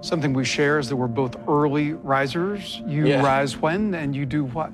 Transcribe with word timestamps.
Something 0.00 0.32
we 0.32 0.44
share 0.44 0.78
is 0.78 0.88
that 0.88 0.96
we're 0.96 1.06
both 1.08 1.36
early 1.48 1.92
risers. 1.92 2.82
You 2.86 3.06
Yeah. 3.06 3.22
rise 3.22 3.56
when 3.56 3.94
and 3.94 4.14
you 4.16 4.26
do 4.26 4.44
what? 4.44 4.72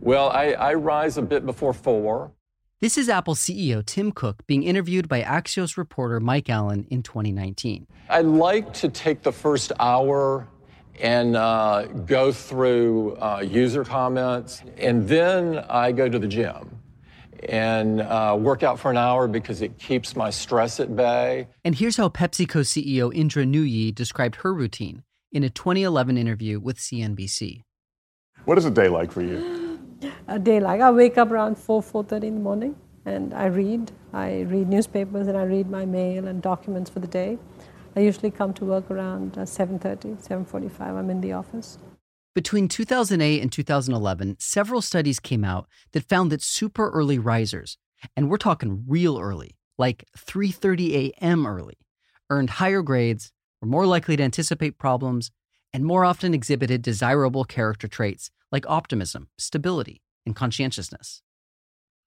Well, 0.00 0.30
I, 0.30 0.52
I 0.52 0.74
rise 0.74 1.18
a 1.18 1.22
bit 1.22 1.46
before 1.46 1.72
four. 1.72 2.32
This 2.80 2.98
is 2.98 3.08
Apple 3.08 3.36
CEO 3.36 3.84
Tim 3.86 4.10
Cook 4.10 4.44
being 4.48 4.64
interviewed 4.64 5.08
by 5.08 5.22
Axios 5.22 5.76
reporter 5.76 6.18
Mike 6.18 6.50
Allen 6.50 6.84
in 6.90 7.02
2019. 7.04 7.86
I 8.10 8.22
like 8.22 8.72
to 8.74 8.88
take 8.88 9.22
the 9.22 9.30
first 9.30 9.70
hour 9.78 10.48
and 11.00 11.36
uh, 11.36 11.84
go 12.06 12.32
through 12.32 13.16
uh, 13.16 13.40
user 13.46 13.84
comments, 13.84 14.62
and 14.78 15.08
then 15.08 15.58
I 15.68 15.92
go 15.92 16.08
to 16.08 16.18
the 16.18 16.26
gym 16.26 16.81
and 17.48 18.00
uh, 18.00 18.36
work 18.38 18.62
out 18.62 18.78
for 18.78 18.90
an 18.90 18.96
hour 18.96 19.28
because 19.28 19.62
it 19.62 19.78
keeps 19.78 20.16
my 20.16 20.30
stress 20.30 20.80
at 20.80 20.94
bay. 20.94 21.48
And 21.64 21.74
here's 21.74 21.96
how 21.96 22.08
PepsiCo 22.08 22.62
CEO 22.62 23.14
Indra 23.14 23.44
Nooyi 23.44 23.94
described 23.94 24.36
her 24.36 24.52
routine 24.52 25.02
in 25.32 25.42
a 25.44 25.50
2011 25.50 26.18
interview 26.18 26.60
with 26.60 26.78
CNBC. 26.78 27.62
What 28.44 28.58
is 28.58 28.64
a 28.64 28.70
day 28.70 28.88
like 28.88 29.12
for 29.12 29.22
you? 29.22 29.62
a 30.28 30.38
day 30.38 30.60
like 30.60 30.80
I 30.80 30.90
wake 30.90 31.18
up 31.18 31.30
around 31.30 31.56
4 31.56 31.82
4:30 31.82 32.24
in 32.24 32.34
the 32.34 32.40
morning 32.40 32.76
and 33.04 33.34
I 33.34 33.46
read 33.46 33.92
I 34.12 34.42
read 34.42 34.68
newspapers 34.68 35.28
and 35.28 35.36
I 35.36 35.44
read 35.44 35.70
my 35.70 35.84
mail 35.84 36.26
and 36.26 36.42
documents 36.42 36.90
for 36.90 37.00
the 37.00 37.06
day 37.06 37.38
I 37.96 38.00
usually 38.00 38.30
come 38.30 38.52
to 38.54 38.64
work 38.64 38.90
around 38.90 39.38
uh, 39.38 39.42
7:30 39.42 40.16
7:45 40.26 40.80
I'm 40.80 41.10
in 41.10 41.20
the 41.20 41.32
office 41.32 41.78
Between 42.34 42.66
2008 42.66 43.42
and 43.42 43.52
2011, 43.52 44.36
several 44.38 44.80
studies 44.80 45.20
came 45.20 45.44
out 45.44 45.68
that 45.92 46.08
found 46.08 46.32
that 46.32 46.40
super 46.40 46.88
early 46.88 47.18
risers, 47.18 47.76
and 48.16 48.30
we're 48.30 48.38
talking 48.38 48.84
real 48.88 49.20
early, 49.20 49.58
like 49.76 50.06
3:30 50.16 50.94
a.m. 50.94 51.46
early, 51.46 51.76
earned 52.30 52.48
higher 52.50 52.80
grades, 52.80 53.32
were 53.60 53.68
more 53.68 53.84
likely 53.84 54.16
to 54.16 54.22
anticipate 54.22 54.78
problems, 54.78 55.30
and 55.74 55.84
more 55.84 56.06
often 56.06 56.32
exhibited 56.32 56.80
desirable 56.80 57.44
character 57.44 57.86
traits 57.86 58.30
like 58.50 58.64
optimism, 58.66 59.28
stability, 59.36 60.00
and 60.24 60.34
conscientiousness. 60.34 61.20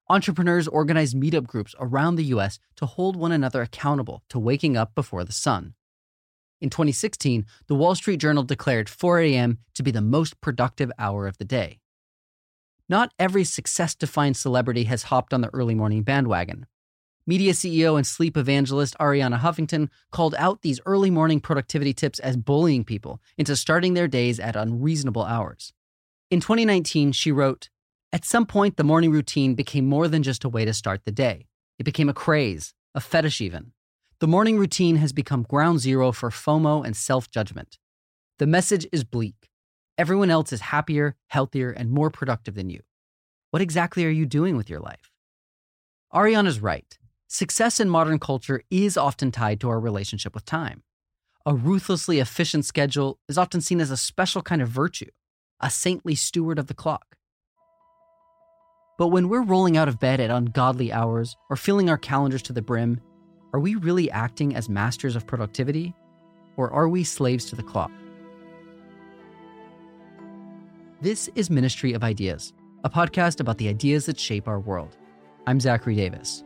Entrepreneurs 0.09 0.69
organized 0.69 1.17
meetup 1.17 1.47
groups 1.47 1.75
around 1.81 2.16
the 2.16 2.31
US 2.35 2.59
to 2.78 2.85
hold 2.85 3.17
one 3.17 3.33
another 3.33 3.62
accountable 3.62 4.23
to 4.29 4.39
waking 4.39 4.78
up 4.78 4.95
before 4.95 5.25
the 5.25 5.33
sun. 5.33 5.73
In 6.63 6.69
2016, 6.69 7.46
the 7.68 7.75
Wall 7.75 7.94
Street 7.94 8.22
Journal 8.22 8.44
declared 8.44 8.88
4 8.88 9.19
a.m. 9.19 9.57
to 9.74 9.84
be 9.84 9.91
the 9.91 10.00
most 10.00 10.40
productive 10.40 10.94
hour 10.97 11.28
of 11.28 11.38
the 11.38 11.44
day. 11.44 11.81
Not 12.88 13.12
every 13.19 13.44
success 13.44 13.94
defined 13.94 14.38
celebrity 14.38 14.85
has 14.85 15.03
hopped 15.03 15.34
on 15.34 15.41
the 15.41 15.53
early 15.53 15.75
morning 15.75 16.03
bandwagon. 16.03 16.68
Media 17.28 17.51
CEO 17.51 17.97
and 17.97 18.07
sleep 18.07 18.38
evangelist 18.38 18.96
Arianna 18.97 19.40
Huffington 19.40 19.90
called 20.09 20.35
out 20.38 20.62
these 20.62 20.79
early 20.85 21.09
morning 21.09 21.41
productivity 21.41 21.94
tips 21.94 22.19
as 22.19 22.38
bullying 22.38 22.85
people 22.85 23.22
into 23.38 23.57
starting 23.57 23.94
their 23.94 24.07
days 24.07 24.40
at 24.40 24.56
unreasonable 24.56 25.25
hours. 25.25 25.74
In 26.31 26.40
2019, 26.40 27.12
she 27.12 27.34
wrote, 27.34 27.68
At 28.13 28.24
some 28.24 28.45
point, 28.45 28.78
the 28.78 28.85
morning 28.85 29.12
routine 29.12 29.53
became 29.53 29.85
more 29.85 30.07
than 30.07 30.24
just 30.24 30.45
a 30.45 30.50
way 30.50 30.63
to 30.63 30.74
start 30.74 31.03
the 31.03 31.12
day. 31.12 31.47
It 31.78 31.84
became 31.84 32.07
a 32.07 32.13
craze, 32.13 32.74
a 32.95 33.01
fetish 33.01 33.41
even. 33.41 33.74
The 34.23 34.28
morning 34.28 34.57
routine 34.57 34.95
has 34.95 35.11
become 35.11 35.44
ground 35.44 35.81
zero 35.81 36.13
for 36.13 36.29
FOMO 36.29 36.85
and 36.85 36.95
self 36.95 37.29
judgment. 37.29 37.78
The 38.39 38.47
message 38.47 38.88
is 38.94 39.03
bleak. 39.03 39.50
Everyone 39.97 40.29
else 40.29 40.53
is 40.53 40.61
happier, 40.61 41.17
healthier, 41.28 41.72
and 41.72 41.91
more 41.91 42.09
productive 42.09 42.56
than 42.56 42.69
you. 42.69 42.79
What 43.51 43.62
exactly 43.62 44.06
are 44.06 44.09
you 44.09 44.25
doing 44.25 44.56
with 44.56 44.69
your 44.69 44.79
life? 44.79 45.12
Arianna's 46.13 46.62
right. 46.62 46.97
Success 47.28 47.81
in 47.81 47.89
modern 47.89 48.17
culture 48.17 48.62
is 48.72 48.95
often 48.95 49.29
tied 49.29 49.59
to 49.59 49.67
our 49.67 49.78
relationship 49.81 50.33
with 50.33 50.45
time. 50.45 50.83
A 51.45 51.53
ruthlessly 51.53 52.19
efficient 52.19 52.63
schedule 52.63 53.19
is 53.28 53.38
often 53.38 53.59
seen 53.59 53.81
as 53.81 53.91
a 53.91 53.97
special 53.97 54.41
kind 54.41 54.62
of 54.62 54.69
virtue, 54.69 55.12
a 55.59 55.69
saintly 55.69 56.16
steward 56.16 56.59
of 56.59 56.67
the 56.67 56.73
clock. 56.73 57.17
But 58.97 59.07
when 59.07 59.28
we're 59.28 59.41
rolling 59.41 59.75
out 59.75 59.89
of 59.89 60.00
bed 60.00 60.22
at 60.22 60.29
ungodly 60.29 60.94
hours 60.94 61.35
or 61.50 61.57
filling 61.57 61.89
our 61.89 61.97
calendars 61.97 62.44
to 62.44 62.53
the 62.53 62.62
brim, 62.62 63.01
are 63.53 63.59
we 63.59 63.75
really 63.75 64.09
acting 64.09 64.56
as 64.56 64.68
masters 64.68 65.16
of 65.16 65.28
productivity? 65.28 65.94
Or 66.58 66.72
are 66.72 66.90
we 66.90 67.03
slaves 67.03 67.46
to 67.46 67.56
the 67.56 67.62
clock? 67.62 67.91
This 71.02 71.30
is 71.36 71.52
Ministry 71.52 71.94
of 71.94 72.03
Ideas, 72.03 72.53
a 72.84 72.90
podcast 72.90 73.40
about 73.40 73.59
the 73.59 73.68
ideas 73.68 74.08
that 74.08 74.19
shape 74.19 74.47
our 74.47 74.59
world. 74.59 74.97
I'm 75.46 75.59
Zachary 75.59 75.96
Davis. 75.96 76.44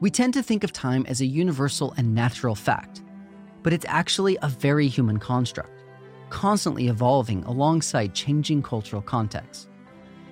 We 0.00 0.10
tend 0.10 0.34
to 0.34 0.42
think 0.42 0.64
of 0.64 0.72
time 0.72 1.06
as 1.06 1.20
a 1.20 1.26
universal 1.26 1.94
and 1.96 2.12
natural 2.12 2.56
fact, 2.56 3.04
but 3.62 3.72
it's 3.72 3.86
actually 3.86 4.36
a 4.42 4.48
very 4.48 4.88
human 4.88 5.18
construct, 5.18 5.84
constantly 6.30 6.88
evolving 6.88 7.44
alongside 7.44 8.14
changing 8.14 8.62
cultural 8.62 9.02
contexts. 9.02 9.68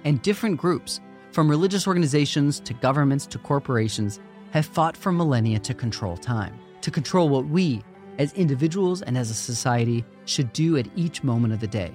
And 0.03 0.21
different 0.23 0.57
groups, 0.57 1.01
from 1.31 1.49
religious 1.49 1.87
organizations 1.87 2.59
to 2.61 2.75
governments 2.75 3.27
to 3.27 3.39
corporations, 3.39 4.19
have 4.51 4.67
fought 4.67 4.97
for 4.97 5.13
millennia 5.13 5.59
to 5.61 5.75
control 5.75 6.17
time, 6.17 6.59
to 6.81 6.91
control 6.91 7.29
what 7.29 7.49
we, 7.49 7.83
as 8.19 8.33
individuals 8.35 9.03
and 9.03 9.17
as 9.17 9.31
a 9.31 9.35
society, 9.35 10.05
should 10.25 10.53
do 10.53 10.77
at 10.77 10.89
each 10.97 11.23
moment 11.23 11.53
of 11.53 11.61
the 11.61 11.67
day. 11.67 11.93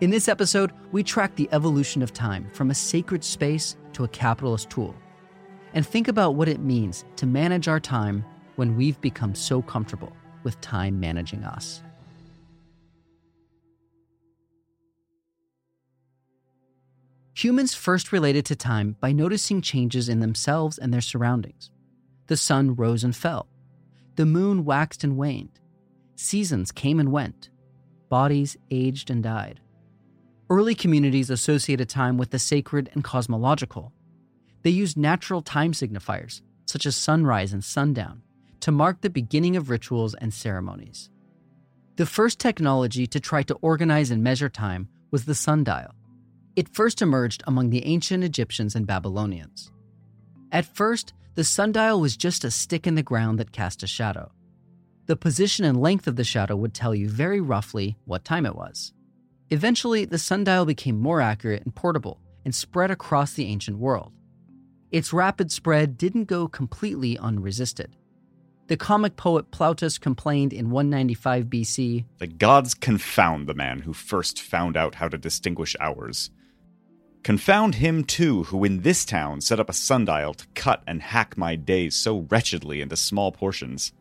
In 0.00 0.10
this 0.10 0.28
episode, 0.28 0.72
we 0.92 1.02
track 1.02 1.36
the 1.36 1.48
evolution 1.52 2.02
of 2.02 2.12
time 2.12 2.48
from 2.52 2.70
a 2.70 2.74
sacred 2.74 3.22
space 3.22 3.76
to 3.92 4.04
a 4.04 4.08
capitalist 4.08 4.70
tool, 4.70 4.94
and 5.74 5.86
think 5.86 6.08
about 6.08 6.34
what 6.34 6.48
it 6.48 6.60
means 6.60 7.04
to 7.16 7.26
manage 7.26 7.68
our 7.68 7.80
time 7.80 8.24
when 8.56 8.76
we've 8.76 9.00
become 9.00 9.34
so 9.34 9.62
comfortable 9.62 10.12
with 10.42 10.60
time 10.60 10.98
managing 10.98 11.44
us. 11.44 11.82
Humans 17.42 17.74
first 17.74 18.12
related 18.12 18.44
to 18.46 18.54
time 18.54 18.96
by 19.00 19.12
noticing 19.12 19.62
changes 19.62 20.10
in 20.10 20.20
themselves 20.20 20.76
and 20.76 20.92
their 20.92 21.00
surroundings. 21.00 21.70
The 22.26 22.36
sun 22.36 22.74
rose 22.74 23.02
and 23.02 23.16
fell. 23.16 23.48
The 24.16 24.26
moon 24.26 24.66
waxed 24.66 25.04
and 25.04 25.16
waned. 25.16 25.58
Seasons 26.16 26.70
came 26.70 27.00
and 27.00 27.10
went. 27.10 27.48
Bodies 28.10 28.58
aged 28.70 29.08
and 29.08 29.22
died. 29.22 29.58
Early 30.50 30.74
communities 30.74 31.30
associated 31.30 31.88
time 31.88 32.18
with 32.18 32.28
the 32.28 32.38
sacred 32.38 32.90
and 32.92 33.02
cosmological. 33.02 33.94
They 34.62 34.68
used 34.68 34.98
natural 34.98 35.40
time 35.40 35.72
signifiers, 35.72 36.42
such 36.66 36.84
as 36.84 36.94
sunrise 36.94 37.54
and 37.54 37.64
sundown, 37.64 38.20
to 38.60 38.70
mark 38.70 39.00
the 39.00 39.08
beginning 39.08 39.56
of 39.56 39.70
rituals 39.70 40.12
and 40.12 40.34
ceremonies. 40.34 41.08
The 41.96 42.04
first 42.04 42.38
technology 42.38 43.06
to 43.06 43.18
try 43.18 43.42
to 43.44 43.54
organize 43.62 44.10
and 44.10 44.22
measure 44.22 44.50
time 44.50 44.90
was 45.10 45.24
the 45.24 45.34
sundial. 45.34 45.94
It 46.56 46.68
first 46.68 47.00
emerged 47.00 47.42
among 47.46 47.70
the 47.70 47.84
ancient 47.86 48.24
Egyptians 48.24 48.74
and 48.74 48.86
Babylonians. 48.86 49.70
At 50.52 50.66
first, 50.66 51.14
the 51.36 51.44
sundial 51.44 52.00
was 52.00 52.16
just 52.16 52.44
a 52.44 52.50
stick 52.50 52.86
in 52.86 52.96
the 52.96 53.02
ground 53.02 53.38
that 53.38 53.52
cast 53.52 53.82
a 53.82 53.86
shadow. 53.86 54.32
The 55.06 55.16
position 55.16 55.64
and 55.64 55.80
length 55.80 56.06
of 56.06 56.16
the 56.16 56.24
shadow 56.24 56.56
would 56.56 56.74
tell 56.74 56.94
you 56.94 57.08
very 57.08 57.40
roughly 57.40 57.96
what 58.04 58.24
time 58.24 58.46
it 58.46 58.56
was. 58.56 58.92
Eventually, 59.50 60.04
the 60.04 60.18
sundial 60.18 60.64
became 60.64 60.98
more 60.98 61.20
accurate 61.20 61.64
and 61.64 61.74
portable 61.74 62.20
and 62.44 62.54
spread 62.54 62.90
across 62.90 63.32
the 63.32 63.46
ancient 63.46 63.78
world. 63.78 64.12
Its 64.90 65.12
rapid 65.12 65.52
spread 65.52 65.96
didn't 65.96 66.24
go 66.24 66.48
completely 66.48 67.16
unresisted. 67.18 67.96
the 68.66 68.76
comic 68.76 69.16
poet 69.16 69.50
Plautus 69.50 70.00
complained 70.00 70.52
in 70.52 70.70
195 70.70 71.46
BC 71.46 72.04
The 72.18 72.26
gods 72.28 72.74
confound 72.74 73.48
the 73.48 73.54
man 73.54 73.80
who 73.80 73.92
first 73.92 74.40
found 74.40 74.76
out 74.76 74.94
how 74.96 75.08
to 75.08 75.18
distinguish 75.18 75.74
hours. 75.80 76.30
Confound 77.22 77.76
him 77.76 78.04
too, 78.04 78.44
who 78.44 78.64
in 78.64 78.80
this 78.80 79.04
town 79.04 79.40
set 79.40 79.60
up 79.60 79.68
a 79.68 79.74
sundial 79.74 80.34
to 80.34 80.46
cut 80.54 80.82
and 80.86 81.02
hack 81.02 81.36
my 81.36 81.54
days 81.54 81.94
so 81.94 82.26
wretchedly 82.30 82.80
into 82.80 82.96
small 82.96 83.30
portions. 83.30 83.92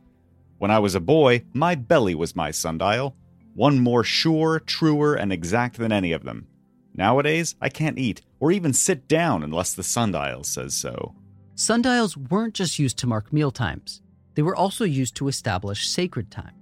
When 0.58 0.72
I 0.72 0.80
was 0.80 0.96
a 0.96 1.00
boy, 1.00 1.44
my 1.54 1.76
belly 1.76 2.16
was 2.16 2.36
my 2.36 2.52
sundial, 2.52 3.16
one 3.54 3.80
more 3.80 4.04
sure, 4.04 4.60
truer, 4.60 5.16
and 5.16 5.34
exact 5.34 5.78
than 5.78 5.92
any 5.92 6.14
of 6.14 6.24
them. 6.24 6.48
Nowadays, 6.94 7.56
I 7.62 7.70
can't 7.70 8.00
eat 8.00 8.22
or 8.40 8.52
even 8.52 8.74
sit 8.74 9.08
down 9.08 9.44
unless 9.44 9.74
the 9.74 9.84
sundial 9.84 10.44
says 10.44 10.74
so. 10.74 11.16
Sundials 11.56 12.16
weren't 12.16 12.54
just 12.54 12.80
used 12.80 12.98
to 13.00 13.08
mark 13.08 13.34
meal 13.34 13.52
times, 13.52 14.02
they 14.36 14.42
were 14.42 14.56
also 14.56 14.86
used 14.86 15.16
to 15.16 15.28
establish 15.28 15.86
sacred 15.86 16.32
time 16.32 16.54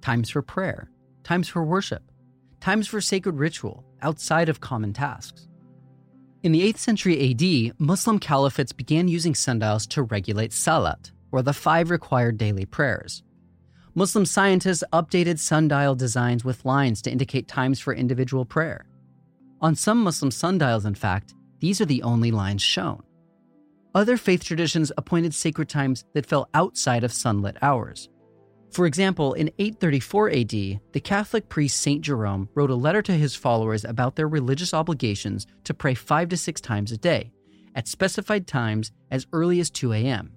times 0.00 0.30
for 0.30 0.40
prayer, 0.40 0.90
times 1.24 1.46
for 1.48 1.62
worship, 1.62 2.02
times 2.60 2.88
for 2.88 3.02
sacred 3.02 3.36
ritual 3.36 3.84
outside 4.00 4.48
of 4.48 4.60
common 4.60 4.94
tasks. 4.94 5.46
In 6.44 6.52
the 6.52 6.72
8th 6.72 6.78
century 6.78 7.30
AD, 7.30 7.80
Muslim 7.80 8.20
caliphates 8.20 8.76
began 8.76 9.08
using 9.08 9.34
sundials 9.34 9.88
to 9.88 10.04
regulate 10.04 10.52
salat, 10.52 11.10
or 11.32 11.42
the 11.42 11.52
five 11.52 11.90
required 11.90 12.38
daily 12.38 12.64
prayers. 12.64 13.24
Muslim 13.96 14.24
scientists 14.24 14.84
updated 14.92 15.40
sundial 15.40 15.96
designs 15.96 16.44
with 16.44 16.64
lines 16.64 17.02
to 17.02 17.10
indicate 17.10 17.48
times 17.48 17.80
for 17.80 17.92
individual 17.92 18.44
prayer. 18.44 18.86
On 19.60 19.74
some 19.74 20.00
Muslim 20.04 20.30
sundials, 20.30 20.84
in 20.84 20.94
fact, 20.94 21.34
these 21.58 21.80
are 21.80 21.86
the 21.86 22.04
only 22.04 22.30
lines 22.30 22.62
shown. 22.62 23.02
Other 23.92 24.16
faith 24.16 24.44
traditions 24.44 24.92
appointed 24.96 25.34
sacred 25.34 25.68
times 25.68 26.04
that 26.14 26.26
fell 26.26 26.48
outside 26.54 27.02
of 27.02 27.12
sunlit 27.12 27.56
hours. 27.62 28.08
For 28.70 28.86
example, 28.86 29.32
in 29.34 29.50
834 29.58 30.30
AD, 30.30 30.50
the 30.50 31.00
Catholic 31.02 31.48
priest 31.48 31.80
St. 31.80 32.02
Jerome 32.02 32.48
wrote 32.54 32.70
a 32.70 32.74
letter 32.74 33.02
to 33.02 33.12
his 33.12 33.34
followers 33.34 33.84
about 33.84 34.16
their 34.16 34.28
religious 34.28 34.74
obligations 34.74 35.46
to 35.64 35.74
pray 35.74 35.94
five 35.94 36.28
to 36.28 36.36
six 36.36 36.60
times 36.60 36.92
a 36.92 36.96
day, 36.98 37.32
at 37.74 37.88
specified 37.88 38.46
times 38.46 38.92
as 39.10 39.26
early 39.32 39.58
as 39.60 39.70
2 39.70 39.92
a.m. 39.94 40.32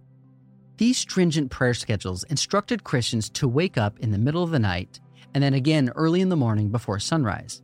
These 0.77 0.97
stringent 0.97 1.51
prayer 1.51 1.73
schedules 1.73 2.23
instructed 2.23 2.83
Christians 2.83 3.29
to 3.31 3.47
wake 3.47 3.77
up 3.77 3.99
in 3.99 4.11
the 4.11 4.17
middle 4.17 4.43
of 4.43 4.51
the 4.51 4.59
night 4.59 4.99
and 5.33 5.43
then 5.43 5.53
again 5.53 5.91
early 5.95 6.21
in 6.21 6.29
the 6.29 6.35
morning 6.35 6.69
before 6.69 6.99
sunrise. 6.99 7.61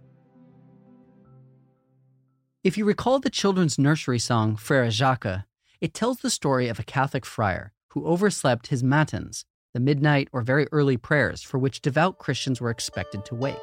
If 2.64 2.78
you 2.78 2.86
recall 2.86 3.20
the 3.20 3.30
children's 3.30 3.80
nursery 3.80 4.20
song 4.20 4.56
Frere 4.56 4.92
Jacques, 4.92 5.46
it 5.80 5.94
tells 5.94 6.20
the 6.20 6.30
story 6.30 6.68
of 6.68 6.80
a 6.80 6.84
Catholic 6.84 7.26
friar 7.26 7.72
who 7.90 8.06
overslept 8.06 8.68
his 8.68 8.84
matins, 8.84 9.46
the 9.78 9.82
midnight 9.82 10.28
or 10.34 10.42
very 10.42 10.68
early 10.72 10.98
prayers 10.98 11.44
for 11.44 11.60
which 11.60 11.82
devout 11.82 12.18
Christians 12.18 12.60
were 12.60 12.72
expected 12.72 13.24
to 13.26 13.36
wake. 13.36 13.56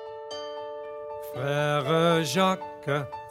Frère 1.34 2.24
Jacques, 2.24 2.62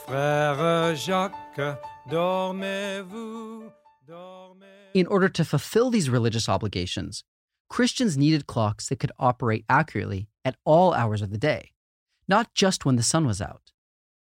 Frère 0.06 0.94
Jacques, 0.94 1.80
dormez-vous, 2.10 3.72
dormez 4.06 4.92
In 4.94 5.08
order 5.08 5.30
to 5.30 5.46
fulfill 5.46 5.92
these 5.92 6.10
religious 6.10 6.50
obligations, 6.50 7.24
Christians 7.70 8.18
needed 8.18 8.48
clocks 8.48 8.90
that 8.90 9.00
could 9.00 9.14
operate 9.18 9.64
accurately 9.70 10.28
at 10.44 10.58
all 10.66 10.94
hours 10.94 11.22
of 11.22 11.30
the 11.30 11.38
day, 11.38 11.72
not 12.28 12.54
just 12.54 12.84
when 12.84 12.98
the 12.98 13.02
sun 13.02 13.26
was 13.26 13.40
out. 13.40 13.72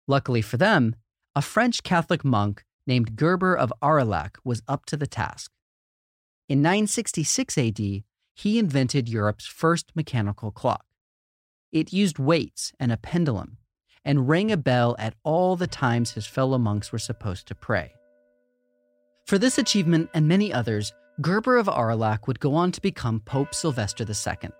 Luckily 0.07 0.41
for 0.41 0.57
them, 0.57 0.95
a 1.35 1.43
French 1.43 1.83
Catholic 1.83 2.25
monk 2.25 2.65
named 2.87 3.15
Gerbert 3.15 3.59
of 3.59 3.71
Aurillac 3.83 4.37
was 4.43 4.63
up 4.67 4.87
to 4.87 4.97
the 4.97 5.05
task. 5.05 5.51
In 6.47 6.63
966 6.63 7.59
AD, 7.59 8.03
he 8.39 8.57
invented 8.57 9.09
Europe's 9.09 9.45
first 9.45 9.91
mechanical 9.95 10.49
clock. 10.49 10.85
It 11.73 11.91
used 11.91 12.19
weights 12.19 12.71
and 12.79 12.89
a 12.89 12.95
pendulum 12.95 13.57
and 14.05 14.29
rang 14.29 14.49
a 14.49 14.55
bell 14.55 14.95
at 14.97 15.13
all 15.25 15.57
the 15.57 15.67
times 15.67 16.11
his 16.11 16.25
fellow 16.25 16.57
monks 16.57 16.93
were 16.93 16.99
supposed 16.99 17.47
to 17.47 17.55
pray. 17.55 17.91
For 19.27 19.37
this 19.37 19.57
achievement 19.57 20.09
and 20.13 20.25
many 20.25 20.53
others, 20.53 20.93
Gerbert 21.19 21.59
of 21.59 21.67
Aurillac 21.67 22.27
would 22.27 22.39
go 22.39 22.55
on 22.55 22.71
to 22.71 22.81
become 22.81 23.19
Pope 23.19 23.53
Sylvester 23.53 24.05
II. 24.07 24.51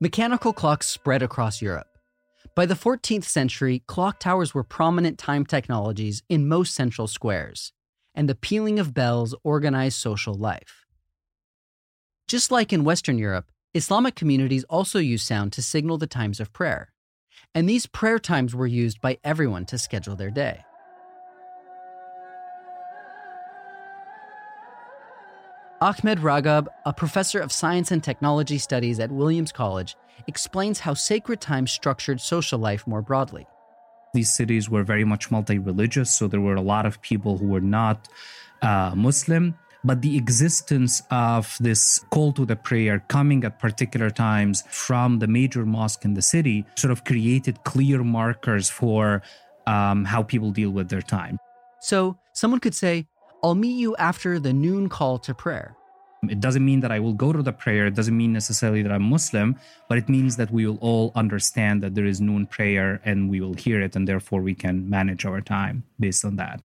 Mechanical 0.00 0.52
clocks 0.52 0.86
spread 0.86 1.24
across 1.24 1.60
Europe. 1.60 1.98
By 2.54 2.66
the 2.66 2.74
14th 2.74 3.24
century, 3.24 3.82
clock 3.88 4.20
towers 4.20 4.54
were 4.54 4.62
prominent 4.62 5.18
time 5.18 5.44
technologies 5.44 6.22
in 6.28 6.46
most 6.46 6.72
central 6.72 7.08
squares, 7.08 7.72
and 8.14 8.28
the 8.28 8.36
pealing 8.36 8.78
of 8.78 8.94
bells 8.94 9.34
organized 9.42 9.98
social 9.98 10.34
life. 10.34 10.84
Just 12.28 12.50
like 12.50 12.74
in 12.74 12.84
Western 12.84 13.16
Europe, 13.16 13.46
Islamic 13.72 14.14
communities 14.14 14.62
also 14.64 14.98
use 14.98 15.22
sound 15.22 15.50
to 15.54 15.62
signal 15.62 15.96
the 15.96 16.06
times 16.06 16.40
of 16.40 16.52
prayer, 16.52 16.92
and 17.54 17.66
these 17.66 17.86
prayer 17.86 18.18
times 18.18 18.54
were 18.54 18.66
used 18.66 19.00
by 19.00 19.16
everyone 19.24 19.64
to 19.64 19.78
schedule 19.78 20.14
their 20.14 20.30
day. 20.30 20.62
Ahmed 25.80 26.18
Ragab, 26.18 26.66
a 26.84 26.92
professor 26.92 27.40
of 27.40 27.50
science 27.50 27.90
and 27.90 28.04
technology 28.04 28.58
studies 28.58 29.00
at 29.00 29.10
Williams 29.10 29.50
College, 29.50 29.96
explains 30.26 30.80
how 30.80 30.92
sacred 30.92 31.40
time 31.40 31.66
structured 31.66 32.20
social 32.20 32.58
life 32.58 32.86
more 32.86 33.00
broadly. 33.00 33.46
These 34.12 34.34
cities 34.34 34.68
were 34.68 34.82
very 34.82 35.04
much 35.04 35.30
multi 35.30 35.58
religious, 35.58 36.10
so 36.10 36.28
there 36.28 36.42
were 36.42 36.56
a 36.56 36.60
lot 36.60 36.84
of 36.84 37.00
people 37.00 37.38
who 37.38 37.46
were 37.46 37.62
not 37.62 38.06
uh, 38.60 38.92
Muslim. 38.94 39.54
But 39.84 40.02
the 40.02 40.16
existence 40.16 41.02
of 41.10 41.56
this 41.60 42.04
call 42.10 42.32
to 42.32 42.44
the 42.44 42.56
prayer 42.56 43.04
coming 43.08 43.44
at 43.44 43.58
particular 43.58 44.10
times 44.10 44.64
from 44.70 45.20
the 45.20 45.26
major 45.28 45.64
mosque 45.64 46.04
in 46.04 46.14
the 46.14 46.22
city 46.22 46.64
sort 46.76 46.90
of 46.90 47.04
created 47.04 47.62
clear 47.64 48.02
markers 48.02 48.68
for 48.68 49.22
um, 49.66 50.04
how 50.04 50.22
people 50.22 50.50
deal 50.50 50.70
with 50.70 50.88
their 50.88 51.02
time. 51.02 51.38
So, 51.80 52.18
someone 52.32 52.58
could 52.60 52.74
say, 52.74 53.06
I'll 53.42 53.54
meet 53.54 53.78
you 53.78 53.94
after 53.96 54.40
the 54.40 54.52
noon 54.52 54.88
call 54.88 55.18
to 55.20 55.32
prayer. 55.32 55.76
It 56.28 56.40
doesn't 56.40 56.64
mean 56.64 56.80
that 56.80 56.90
I 56.90 56.98
will 56.98 57.12
go 57.12 57.32
to 57.32 57.42
the 57.42 57.52
prayer. 57.52 57.86
It 57.86 57.94
doesn't 57.94 58.16
mean 58.16 58.32
necessarily 58.32 58.82
that 58.82 58.90
I'm 58.90 59.02
Muslim, 59.02 59.54
but 59.88 59.98
it 59.98 60.08
means 60.08 60.36
that 60.36 60.50
we 60.50 60.66
will 60.66 60.78
all 60.80 61.12
understand 61.14 61.82
that 61.84 61.94
there 61.94 62.06
is 62.06 62.20
noon 62.20 62.46
prayer 62.46 63.00
and 63.04 63.30
we 63.30 63.40
will 63.40 63.54
hear 63.54 63.80
it, 63.80 63.94
and 63.94 64.08
therefore 64.08 64.40
we 64.40 64.54
can 64.54 64.90
manage 64.90 65.24
our 65.24 65.40
time 65.40 65.84
based 66.00 66.24
on 66.24 66.34
that. 66.36 66.60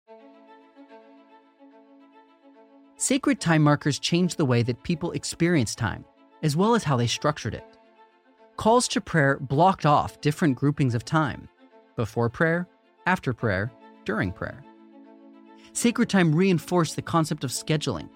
Sacred 3.02 3.40
time 3.40 3.64
markers 3.64 3.98
changed 3.98 4.38
the 4.38 4.46
way 4.46 4.62
that 4.62 4.84
people 4.84 5.12
experienced 5.14 5.80
time, 5.80 6.06
as 6.44 6.56
well 6.56 6.76
as 6.76 6.84
how 6.84 6.96
they 6.96 7.08
structured 7.08 7.56
it. 7.56 7.66
Calls 8.58 8.88
to 8.90 9.02
prayer 9.02 9.40
blocked 9.40 9.88
off 9.88 10.22
different 10.22 10.56
groupings 10.56 10.94
of 10.94 11.04
time 11.04 11.50
before 11.96 12.30
prayer, 12.30 12.68
after 13.08 13.34
prayer, 13.34 13.72
during 14.06 14.32
prayer. 14.32 14.64
Sacred 15.74 16.10
time 16.10 16.36
reinforced 16.36 16.96
the 16.96 17.02
concept 17.02 17.44
of 17.44 17.50
scheduling, 17.50 18.08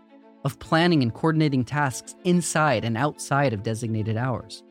of 0.44 0.60
planning 0.60 1.02
and 1.02 1.16
coordinating 1.16 1.66
tasks 1.66 2.14
inside 2.24 2.86
and 2.86 2.96
outside 2.96 3.54
of 3.54 3.64
designated 3.64 4.18
hours. 4.18 4.62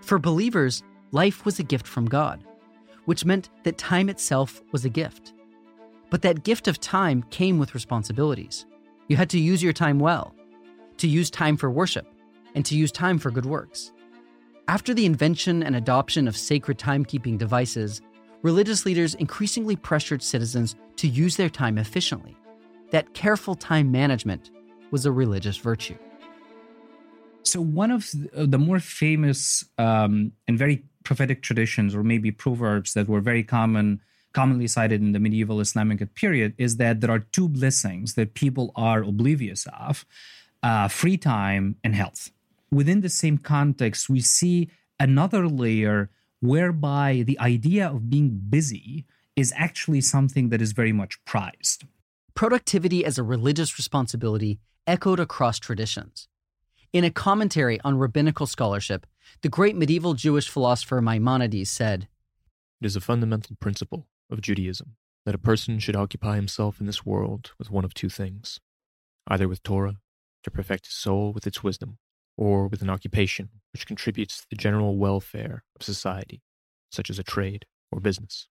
For 0.00 0.18
believers, 0.18 0.82
life 1.12 1.44
was 1.44 1.60
a 1.60 1.62
gift 1.62 1.86
from 1.86 2.06
God, 2.06 2.42
which 3.04 3.24
meant 3.24 3.50
that 3.62 3.78
time 3.78 4.08
itself 4.08 4.64
was 4.72 4.84
a 4.84 4.90
gift. 4.90 5.32
But 6.14 6.22
that 6.22 6.44
gift 6.44 6.68
of 6.68 6.78
time 6.78 7.24
came 7.30 7.58
with 7.58 7.74
responsibilities. 7.74 8.66
You 9.08 9.16
had 9.16 9.28
to 9.30 9.40
use 9.40 9.64
your 9.64 9.72
time 9.72 9.98
well, 9.98 10.32
to 10.98 11.08
use 11.08 11.28
time 11.28 11.56
for 11.56 11.72
worship, 11.72 12.06
and 12.54 12.64
to 12.66 12.76
use 12.76 12.92
time 12.92 13.18
for 13.18 13.32
good 13.32 13.46
works. 13.46 13.92
After 14.68 14.94
the 14.94 15.06
invention 15.06 15.64
and 15.64 15.74
adoption 15.74 16.28
of 16.28 16.36
sacred 16.36 16.78
timekeeping 16.78 17.36
devices, 17.36 18.00
religious 18.42 18.86
leaders 18.86 19.16
increasingly 19.16 19.74
pressured 19.74 20.22
citizens 20.22 20.76
to 20.98 21.08
use 21.08 21.36
their 21.36 21.50
time 21.50 21.78
efficiently. 21.78 22.36
That 22.90 23.12
careful 23.14 23.56
time 23.56 23.90
management 23.90 24.52
was 24.92 25.06
a 25.06 25.10
religious 25.10 25.56
virtue. 25.56 25.98
So, 27.42 27.60
one 27.60 27.90
of 27.90 28.08
the 28.32 28.58
more 28.58 28.78
famous 28.78 29.64
um, 29.78 30.30
and 30.46 30.56
very 30.56 30.84
prophetic 31.02 31.42
traditions, 31.42 31.92
or 31.92 32.04
maybe 32.04 32.30
proverbs 32.30 32.94
that 32.94 33.08
were 33.08 33.20
very 33.20 33.42
common, 33.42 34.00
commonly 34.34 34.66
cited 34.66 35.00
in 35.00 35.12
the 35.12 35.20
medieval 35.20 35.60
Islamic 35.60 36.14
period, 36.14 36.54
is 36.58 36.76
that 36.76 37.00
there 37.00 37.10
are 37.10 37.20
two 37.20 37.48
blessings 37.48 38.14
that 38.14 38.34
people 38.34 38.72
are 38.76 39.02
oblivious 39.02 39.66
of 39.78 40.04
uh, 40.62 40.88
free 40.88 41.16
time 41.16 41.76
and 41.82 41.94
health. 41.94 42.30
Within 42.70 43.00
the 43.00 43.08
same 43.08 43.38
context, 43.38 44.10
we 44.10 44.20
see 44.20 44.68
another 44.98 45.48
layer 45.48 46.10
whereby 46.40 47.22
the 47.24 47.38
idea 47.38 47.88
of 47.88 48.10
being 48.10 48.40
busy 48.50 49.06
is 49.36 49.52
actually 49.56 50.00
something 50.00 50.48
that 50.50 50.60
is 50.60 50.72
very 50.72 50.92
much 50.92 51.24
prized. 51.24 51.84
Productivity 52.34 53.04
as 53.04 53.16
a 53.16 53.22
religious 53.22 53.78
responsibility 53.78 54.58
echoed 54.86 55.20
across 55.20 55.58
traditions. 55.58 56.28
In 56.92 57.04
a 57.04 57.10
commentary 57.10 57.80
on 57.82 57.98
rabbinical 57.98 58.46
scholarship, 58.46 59.06
the 59.42 59.48
great 59.48 59.76
medieval 59.76 60.14
Jewish 60.14 60.48
philosopher 60.48 61.00
Maimonides 61.00 61.70
said 61.70 62.08
It 62.80 62.86
is 62.86 62.96
a 62.96 63.00
fundamental 63.00 63.56
principle 63.60 64.06
of 64.30 64.40
Judaism 64.40 64.96
that 65.26 65.34
a 65.34 65.38
person 65.38 65.78
should 65.78 65.96
occupy 65.96 66.36
himself 66.36 66.80
in 66.80 66.86
this 66.86 67.06
world 67.06 67.52
with 67.58 67.70
one 67.70 67.84
of 67.84 67.94
two 67.94 68.08
things 68.08 68.60
either 69.28 69.48
with 69.48 69.62
Torah 69.62 69.96
to 70.42 70.50
perfect 70.50 70.86
his 70.86 70.94
soul 70.94 71.32
with 71.32 71.46
its 71.46 71.62
wisdom, 71.62 71.98
or 72.36 72.68
with 72.68 72.82
an 72.82 72.90
occupation 72.90 73.48
which 73.72 73.86
contributes 73.86 74.40
to 74.40 74.46
the 74.50 74.56
general 74.56 74.96
welfare 74.96 75.64
of 75.76 75.82
society, 75.82 76.42
such 76.90 77.08
as 77.10 77.18
a 77.18 77.24
trade 77.24 77.64
or 77.90 78.00
business. 78.00 78.48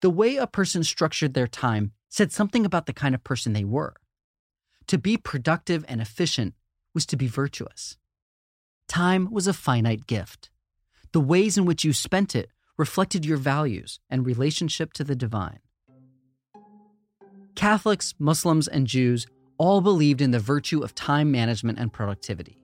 The 0.00 0.10
way 0.10 0.36
a 0.36 0.46
person 0.46 0.82
structured 0.82 1.34
their 1.34 1.46
time 1.46 1.92
said 2.08 2.32
something 2.32 2.64
about 2.64 2.86
the 2.86 2.92
kind 2.92 3.14
of 3.14 3.24
person 3.24 3.52
they 3.52 3.64
were. 3.64 3.94
To 4.88 4.98
be 4.98 5.16
productive 5.16 5.84
and 5.88 6.00
efficient 6.00 6.54
was 6.94 7.06
to 7.06 7.16
be 7.16 7.28
virtuous. 7.28 7.96
Time 8.88 9.30
was 9.30 9.46
a 9.46 9.52
finite 9.52 10.06
gift. 10.06 10.50
The 11.12 11.20
ways 11.20 11.56
in 11.56 11.64
which 11.64 11.84
you 11.84 11.92
spent 11.92 12.34
it 12.34 12.50
reflected 12.76 13.24
your 13.24 13.36
values 13.36 14.00
and 14.10 14.26
relationship 14.26 14.92
to 14.94 15.04
the 15.04 15.16
divine. 15.16 15.58
Catholics, 17.54 18.14
Muslims, 18.18 18.66
and 18.66 18.86
Jews 18.86 19.26
all 19.58 19.80
believed 19.80 20.20
in 20.20 20.30
the 20.30 20.40
virtue 20.40 20.82
of 20.82 20.94
time 20.94 21.30
management 21.30 21.78
and 21.78 21.92
productivity. 21.92 22.58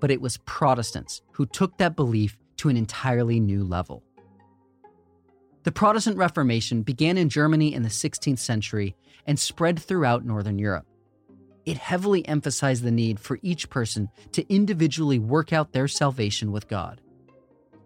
But 0.00 0.10
it 0.10 0.20
was 0.20 0.38
Protestants 0.38 1.22
who 1.32 1.46
took 1.46 1.78
that 1.78 1.96
belief 1.96 2.36
to 2.58 2.68
an 2.68 2.76
entirely 2.76 3.40
new 3.40 3.64
level. 3.64 4.02
The 5.62 5.72
Protestant 5.72 6.16
Reformation 6.16 6.82
began 6.82 7.16
in 7.18 7.28
Germany 7.28 7.74
in 7.74 7.82
the 7.82 7.88
16th 7.88 8.38
century 8.38 8.94
and 9.26 9.38
spread 9.38 9.78
throughout 9.78 10.24
Northern 10.24 10.58
Europe. 10.58 10.86
It 11.64 11.78
heavily 11.78 12.26
emphasized 12.28 12.84
the 12.84 12.92
need 12.92 13.18
for 13.18 13.40
each 13.42 13.68
person 13.68 14.08
to 14.32 14.48
individually 14.52 15.18
work 15.18 15.52
out 15.52 15.72
their 15.72 15.88
salvation 15.88 16.52
with 16.52 16.68
God. 16.68 17.00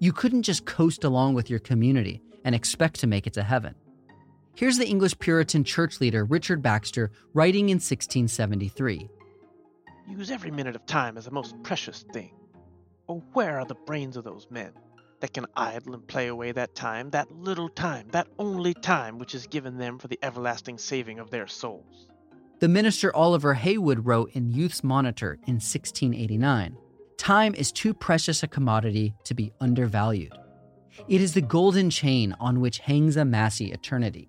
You 0.03 0.15
couldn't 0.15 0.45
just 0.45 0.65
coast 0.65 1.05
along 1.05 1.35
with 1.35 1.51
your 1.51 1.59
community 1.59 2.23
and 2.43 2.55
expect 2.55 3.01
to 3.01 3.07
make 3.07 3.27
it 3.27 3.35
to 3.35 3.43
heaven. 3.43 3.75
Here's 4.55 4.79
the 4.79 4.89
English 4.89 5.19
Puritan 5.19 5.63
church 5.63 6.01
leader 6.01 6.25
Richard 6.25 6.63
Baxter 6.63 7.11
writing 7.35 7.69
in 7.69 7.77
1673 7.77 9.11
Use 10.09 10.31
every 10.31 10.51
minute 10.51 10.75
of 10.75 10.87
time 10.87 11.19
as 11.19 11.27
a 11.27 11.31
most 11.31 11.55
precious 11.63 12.07
thing. 12.15 12.33
Oh, 13.11 13.23
where 13.35 13.61
are 13.61 13.67
the 13.67 13.75
brains 13.75 14.17
of 14.17 14.25
those 14.25 14.47
men 14.51 14.73
that 15.21 15.35
can 15.35 15.45
idle 15.55 15.93
and 15.93 16.09
play 16.09 16.29
away 16.29 16.53
that 16.53 16.75
time, 16.75 17.11
that 17.11 17.31
little 17.31 17.69
time, 17.69 18.09
that 18.13 18.27
only 18.39 18.73
time 18.73 19.19
which 19.19 19.35
is 19.35 19.47
given 19.49 19.77
them 19.77 19.99
for 19.99 20.09
the 20.09 20.19
everlasting 20.23 20.79
saving 20.79 21.19
of 21.19 21.31
their 21.31 21.47
souls? 21.47 22.09
The 22.61 22.69
minister 22.69 23.15
Oliver 23.15 23.53
Heywood 23.53 24.07
wrote 24.07 24.31
in 24.33 24.51
Youth's 24.51 24.83
Monitor 24.83 25.35
in 25.47 25.57
1689 25.57 26.79
Time 27.31 27.55
is 27.55 27.71
too 27.71 27.95
precious 27.95 28.43
a 28.43 28.49
commodity 28.49 29.15
to 29.23 29.35
be 29.35 29.53
undervalued. 29.61 30.37
It 31.07 31.21
is 31.21 31.33
the 31.33 31.41
golden 31.41 31.89
chain 31.89 32.35
on 32.41 32.61
which 32.61 32.81
hangs 32.81 33.17
a 33.17 33.25
massy 33.25 33.71
eternity. 33.71 34.29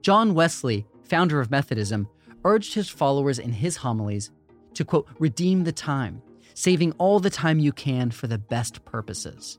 John 0.00 0.32
Wesley, 0.32 0.86
founder 1.02 1.38
of 1.38 1.50
Methodism, 1.50 2.08
urged 2.46 2.72
his 2.72 2.88
followers 2.88 3.38
in 3.38 3.52
his 3.52 3.76
homilies 3.76 4.30
to, 4.72 4.86
quote, 4.86 5.06
redeem 5.18 5.64
the 5.64 5.72
time, 5.72 6.22
saving 6.54 6.92
all 6.92 7.20
the 7.20 7.28
time 7.28 7.58
you 7.58 7.72
can 7.72 8.10
for 8.10 8.26
the 8.26 8.38
best 8.38 8.82
purposes. 8.86 9.58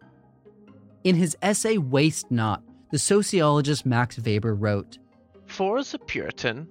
In 1.04 1.16
his 1.16 1.38
essay 1.44 1.78
Waste 1.78 2.32
Not, 2.32 2.64
the 2.90 2.98
sociologist 2.98 3.86
Max 3.86 4.18
Weber 4.18 4.56
wrote 4.56 4.98
For 5.46 5.78
as 5.78 5.94
a 5.94 6.00
Puritan, 6.00 6.68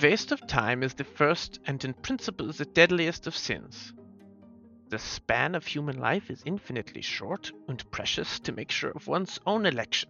waste 0.00 0.32
of 0.32 0.46
time 0.46 0.82
is 0.82 0.94
the 0.94 1.04
first 1.04 1.60
and 1.66 1.84
in 1.84 1.92
principle 1.92 2.50
the 2.50 2.64
deadliest 2.64 3.26
of 3.26 3.36
sins. 3.36 3.92
The 4.88 4.98
span 5.00 5.56
of 5.56 5.66
human 5.66 5.98
life 5.98 6.30
is 6.30 6.44
infinitely 6.46 7.02
short 7.02 7.50
and 7.66 7.90
precious 7.90 8.38
to 8.40 8.52
make 8.52 8.70
sure 8.70 8.92
of 8.92 9.08
one's 9.08 9.40
own 9.44 9.66
election. 9.66 10.08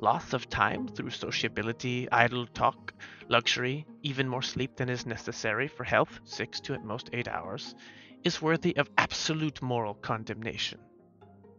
Loss 0.00 0.32
of 0.32 0.48
time 0.48 0.88
through 0.88 1.10
sociability, 1.10 2.10
idle 2.10 2.46
talk, 2.46 2.92
luxury, 3.28 3.86
even 4.02 4.28
more 4.28 4.42
sleep 4.42 4.74
than 4.74 4.88
is 4.88 5.06
necessary 5.06 5.68
for 5.68 5.84
health, 5.84 6.18
six 6.24 6.58
to 6.60 6.74
at 6.74 6.84
most 6.84 7.10
eight 7.12 7.28
hours, 7.28 7.76
is 8.24 8.42
worthy 8.42 8.76
of 8.76 8.90
absolute 8.98 9.62
moral 9.62 9.94
condemnation. 9.94 10.80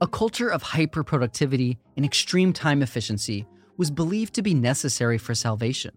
A 0.01 0.08
culture 0.08 0.50
of 0.50 0.62
hyperproductivity 0.62 1.77
and 1.96 2.05
extreme 2.05 2.51
time 2.51 2.81
efficiency 2.81 3.48
was 3.77 3.89
believed 3.89 4.34
to 4.34 4.41
be 4.41 4.53
necessary 4.53 5.17
for 5.17 5.34
salvation. 5.34 5.96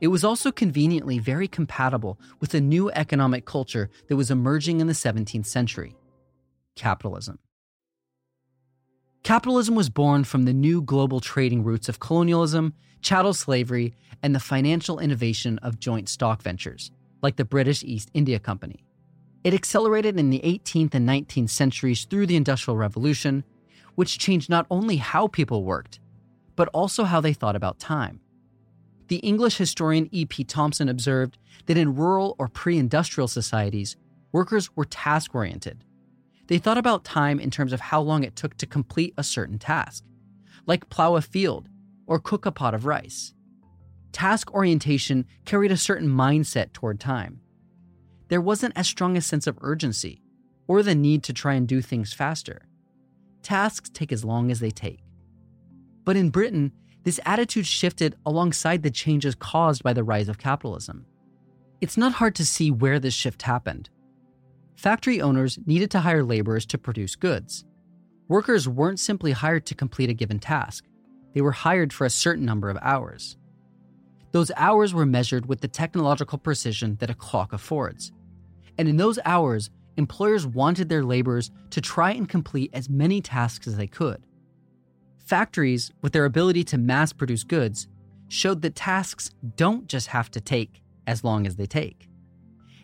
It 0.00 0.08
was 0.08 0.24
also 0.24 0.50
conveniently 0.50 1.18
very 1.18 1.48
compatible 1.48 2.18
with 2.40 2.54
a 2.54 2.60
new 2.60 2.90
economic 2.90 3.44
culture 3.44 3.90
that 4.08 4.16
was 4.16 4.30
emerging 4.30 4.80
in 4.80 4.86
the 4.86 4.92
17th 4.92 5.46
century 5.46 5.96
capitalism. 6.76 7.38
Capitalism 9.22 9.74
was 9.74 9.88
born 9.88 10.24
from 10.24 10.44
the 10.44 10.52
new 10.52 10.82
global 10.82 11.20
trading 11.20 11.62
routes 11.62 11.88
of 11.88 12.00
colonialism, 12.00 12.74
chattel 13.00 13.32
slavery, 13.32 13.94
and 14.22 14.34
the 14.34 14.40
financial 14.40 14.98
innovation 14.98 15.58
of 15.58 15.78
joint 15.78 16.08
stock 16.08 16.42
ventures, 16.42 16.90
like 17.22 17.36
the 17.36 17.44
British 17.44 17.82
East 17.84 18.10
India 18.12 18.38
Company. 18.38 18.84
It 19.44 19.54
accelerated 19.54 20.18
in 20.18 20.30
the 20.30 20.40
18th 20.40 20.94
and 20.94 21.08
19th 21.08 21.50
centuries 21.50 22.04
through 22.04 22.26
the 22.26 22.36
Industrial 22.36 22.76
Revolution, 22.76 23.44
which 23.94 24.18
changed 24.18 24.50
not 24.50 24.66
only 24.70 24.96
how 24.96 25.28
people 25.28 25.64
worked, 25.64 26.00
but 26.56 26.68
also 26.68 27.04
how 27.04 27.20
they 27.20 27.32
thought 27.32 27.56
about 27.56 27.78
time. 27.78 28.20
The 29.08 29.16
English 29.16 29.58
historian 29.58 30.08
E.P. 30.12 30.44
Thompson 30.44 30.88
observed 30.88 31.38
that 31.66 31.76
in 31.76 31.94
rural 31.94 32.36
or 32.38 32.48
pre 32.48 32.78
industrial 32.78 33.28
societies, 33.28 33.96
workers 34.32 34.74
were 34.74 34.84
task 34.84 35.34
oriented. 35.34 35.84
They 36.46 36.58
thought 36.58 36.78
about 36.78 37.04
time 37.04 37.40
in 37.40 37.50
terms 37.50 37.72
of 37.72 37.80
how 37.80 38.00
long 38.00 38.24
it 38.24 38.36
took 38.36 38.56
to 38.58 38.66
complete 38.66 39.14
a 39.16 39.24
certain 39.24 39.58
task, 39.58 40.04
like 40.66 40.90
plow 40.90 41.16
a 41.16 41.22
field 41.22 41.68
or 42.06 42.18
cook 42.18 42.46
a 42.46 42.52
pot 42.52 42.74
of 42.74 42.86
rice. 42.86 43.34
Task 44.12 44.52
orientation 44.54 45.26
carried 45.44 45.72
a 45.72 45.76
certain 45.76 46.08
mindset 46.08 46.72
toward 46.72 47.00
time. 47.00 47.40
There 48.28 48.40
wasn't 48.40 48.76
as 48.76 48.86
strong 48.86 49.16
a 49.16 49.20
sense 49.20 49.46
of 49.46 49.58
urgency 49.60 50.22
or 50.66 50.82
the 50.82 50.94
need 50.94 51.22
to 51.24 51.32
try 51.32 51.54
and 51.54 51.68
do 51.68 51.82
things 51.82 52.12
faster. 52.12 52.62
Tasks 53.42 53.90
take 53.90 54.12
as 54.12 54.24
long 54.24 54.50
as 54.50 54.60
they 54.60 54.70
take. 54.70 55.00
But 56.04 56.16
in 56.16 56.30
Britain, 56.30 56.72
this 57.04 57.20
attitude 57.24 57.66
shifted 57.66 58.16
alongside 58.26 58.82
the 58.82 58.90
changes 58.90 59.34
caused 59.34 59.82
by 59.82 59.92
the 59.92 60.04
rise 60.04 60.28
of 60.28 60.38
capitalism. 60.38 61.06
It's 61.80 61.96
not 61.96 62.14
hard 62.14 62.34
to 62.36 62.46
see 62.46 62.70
where 62.70 62.98
this 62.98 63.14
shift 63.14 63.42
happened. 63.42 63.90
Factory 64.74 65.20
owners 65.20 65.58
needed 65.66 65.90
to 65.92 66.00
hire 66.00 66.24
laborers 66.24 66.66
to 66.66 66.78
produce 66.78 67.14
goods. 67.14 67.64
Workers 68.26 68.68
weren't 68.68 68.98
simply 68.98 69.32
hired 69.32 69.66
to 69.66 69.74
complete 69.74 70.10
a 70.10 70.14
given 70.14 70.38
task, 70.38 70.84
they 71.34 71.40
were 71.40 71.52
hired 71.52 71.92
for 71.92 72.06
a 72.06 72.10
certain 72.10 72.44
number 72.44 72.70
of 72.70 72.78
hours. 72.80 73.36
Those 74.32 74.52
hours 74.56 74.94
were 74.94 75.06
measured 75.06 75.46
with 75.46 75.60
the 75.60 75.68
technological 75.68 76.38
precision 76.38 76.96
that 77.00 77.10
a 77.10 77.14
clock 77.14 77.52
affords. 77.52 78.12
And 78.78 78.88
in 78.88 78.96
those 78.96 79.18
hours, 79.24 79.70
employers 79.96 80.46
wanted 80.46 80.88
their 80.88 81.04
laborers 81.04 81.50
to 81.70 81.80
try 81.80 82.12
and 82.12 82.28
complete 82.28 82.70
as 82.72 82.88
many 82.88 83.20
tasks 83.20 83.66
as 83.66 83.76
they 83.76 83.86
could. 83.86 84.22
Factories, 85.24 85.90
with 86.02 86.12
their 86.12 86.26
ability 86.26 86.64
to 86.64 86.78
mass 86.78 87.12
produce 87.12 87.44
goods, 87.44 87.88
showed 88.28 88.62
that 88.62 88.74
tasks 88.74 89.30
don't 89.56 89.86
just 89.88 90.08
have 90.08 90.30
to 90.30 90.40
take 90.40 90.82
as 91.06 91.24
long 91.24 91.46
as 91.46 91.56
they 91.56 91.66
take. 91.66 92.08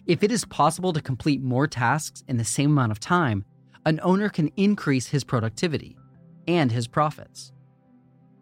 If 0.06 0.22
it 0.22 0.32
is 0.32 0.44
possible 0.46 0.92
to 0.92 1.02
complete 1.02 1.42
more 1.42 1.66
tasks 1.66 2.24
in 2.28 2.38
the 2.38 2.44
same 2.44 2.70
amount 2.70 2.92
of 2.92 3.00
time, 3.00 3.44
an 3.84 4.00
owner 4.02 4.28
can 4.28 4.50
increase 4.56 5.08
his 5.08 5.24
productivity 5.24 5.96
and 6.48 6.72
his 6.72 6.86
profits. 6.86 7.52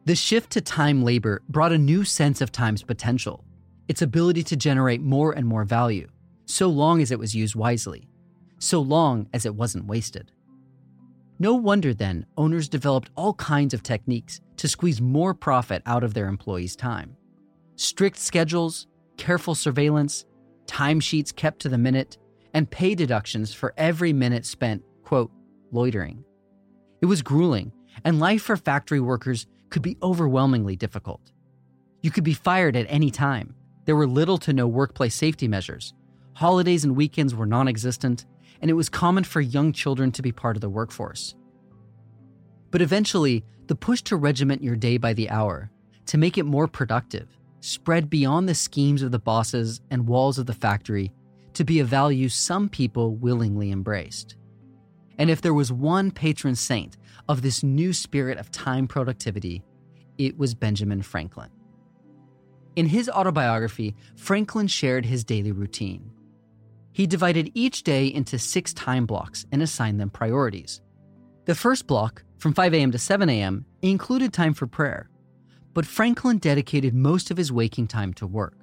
The 0.04 0.14
shift 0.14 0.50
to 0.52 0.60
time 0.60 1.02
labor 1.02 1.42
brought 1.48 1.72
a 1.72 1.78
new 1.78 2.04
sense 2.04 2.40
of 2.40 2.52
time's 2.52 2.82
potential, 2.82 3.44
its 3.88 4.00
ability 4.00 4.42
to 4.44 4.56
generate 4.56 5.02
more 5.02 5.32
and 5.32 5.46
more 5.46 5.64
value, 5.64 6.08
so 6.46 6.68
long 6.68 7.02
as 7.02 7.10
it 7.10 7.18
was 7.18 7.34
used 7.34 7.54
wisely, 7.54 8.08
so 8.58 8.80
long 8.80 9.28
as 9.34 9.44
it 9.44 9.54
wasn't 9.54 9.86
wasted. 9.86 10.30
No 11.38 11.54
wonder 11.54 11.94
then 11.94 12.26
owners 12.36 12.68
developed 12.68 13.10
all 13.16 13.34
kinds 13.34 13.72
of 13.72 13.82
techniques 13.82 14.40
to 14.56 14.66
squeeze 14.66 15.00
more 15.00 15.34
profit 15.34 15.82
out 15.86 16.02
of 16.02 16.14
their 16.14 16.26
employees' 16.26 16.74
time. 16.74 17.16
Strict 17.76 18.18
schedules, 18.18 18.88
careful 19.16 19.54
surveillance, 19.54 20.24
timesheets 20.66 21.34
kept 21.34 21.60
to 21.60 21.68
the 21.68 21.78
minute, 21.78 22.18
and 22.54 22.70
pay 22.70 22.94
deductions 22.94 23.54
for 23.54 23.72
every 23.76 24.12
minute 24.12 24.44
spent, 24.44 24.82
quote, 25.04 25.30
loitering. 25.70 26.24
It 27.00 27.06
was 27.06 27.22
grueling, 27.22 27.72
and 28.04 28.18
life 28.18 28.42
for 28.42 28.56
factory 28.56 29.00
workers 29.00 29.46
could 29.70 29.82
be 29.82 29.96
overwhelmingly 30.02 30.74
difficult. 30.74 31.32
You 32.02 32.10
could 32.10 32.24
be 32.24 32.34
fired 32.34 32.74
at 32.74 32.86
any 32.88 33.10
time. 33.10 33.54
There 33.84 33.96
were 33.96 34.06
little 34.06 34.38
to 34.38 34.52
no 34.52 34.66
workplace 34.66 35.14
safety 35.14 35.46
measures. 35.46 35.94
Holidays 36.34 36.84
and 36.84 36.96
weekends 36.96 37.34
were 37.34 37.46
non 37.46 37.68
existent, 37.68 38.26
and 38.60 38.70
it 38.70 38.74
was 38.74 38.88
common 38.88 39.24
for 39.24 39.40
young 39.40 39.72
children 39.72 40.10
to 40.12 40.22
be 40.22 40.32
part 40.32 40.56
of 40.56 40.60
the 40.60 40.68
workforce. 40.68 41.34
But 42.70 42.82
eventually, 42.82 43.44
the 43.66 43.74
push 43.74 44.02
to 44.02 44.16
regiment 44.16 44.62
your 44.62 44.76
day 44.76 44.98
by 44.98 45.12
the 45.12 45.30
hour, 45.30 45.70
to 46.06 46.18
make 46.18 46.38
it 46.38 46.44
more 46.44 46.66
productive, 46.66 47.28
spread 47.60 48.08
beyond 48.08 48.48
the 48.48 48.54
schemes 48.54 49.02
of 49.02 49.10
the 49.10 49.18
bosses 49.18 49.80
and 49.90 50.06
walls 50.06 50.38
of 50.38 50.46
the 50.46 50.54
factory 50.54 51.12
to 51.54 51.64
be 51.64 51.80
a 51.80 51.84
value 51.84 52.28
some 52.28 52.68
people 52.68 53.16
willingly 53.16 53.70
embraced. 53.70 54.36
And 55.18 55.28
if 55.28 55.42
there 55.42 55.54
was 55.54 55.72
one 55.72 56.10
patron 56.10 56.54
saint 56.54 56.96
of 57.28 57.42
this 57.42 57.62
new 57.62 57.92
spirit 57.92 58.38
of 58.38 58.52
time 58.52 58.86
productivity, 58.86 59.64
it 60.16 60.38
was 60.38 60.54
Benjamin 60.54 61.02
Franklin. 61.02 61.50
In 62.76 62.86
his 62.86 63.08
autobiography, 63.08 63.96
Franklin 64.16 64.68
shared 64.68 65.04
his 65.04 65.24
daily 65.24 65.50
routine. 65.50 66.12
He 66.98 67.06
divided 67.06 67.52
each 67.54 67.84
day 67.84 68.08
into 68.08 68.40
six 68.40 68.74
time 68.74 69.06
blocks 69.06 69.46
and 69.52 69.62
assigned 69.62 70.00
them 70.00 70.10
priorities. 70.10 70.80
The 71.44 71.54
first 71.54 71.86
block, 71.86 72.24
from 72.38 72.52
5 72.52 72.74
a.m. 72.74 72.90
to 72.90 72.98
7 72.98 73.30
a.m., 73.30 73.64
included 73.82 74.32
time 74.32 74.52
for 74.52 74.66
prayer, 74.66 75.08
but 75.74 75.86
Franklin 75.86 76.38
dedicated 76.38 76.94
most 76.94 77.30
of 77.30 77.36
his 77.36 77.52
waking 77.52 77.86
time 77.86 78.12
to 78.14 78.26
work. 78.26 78.56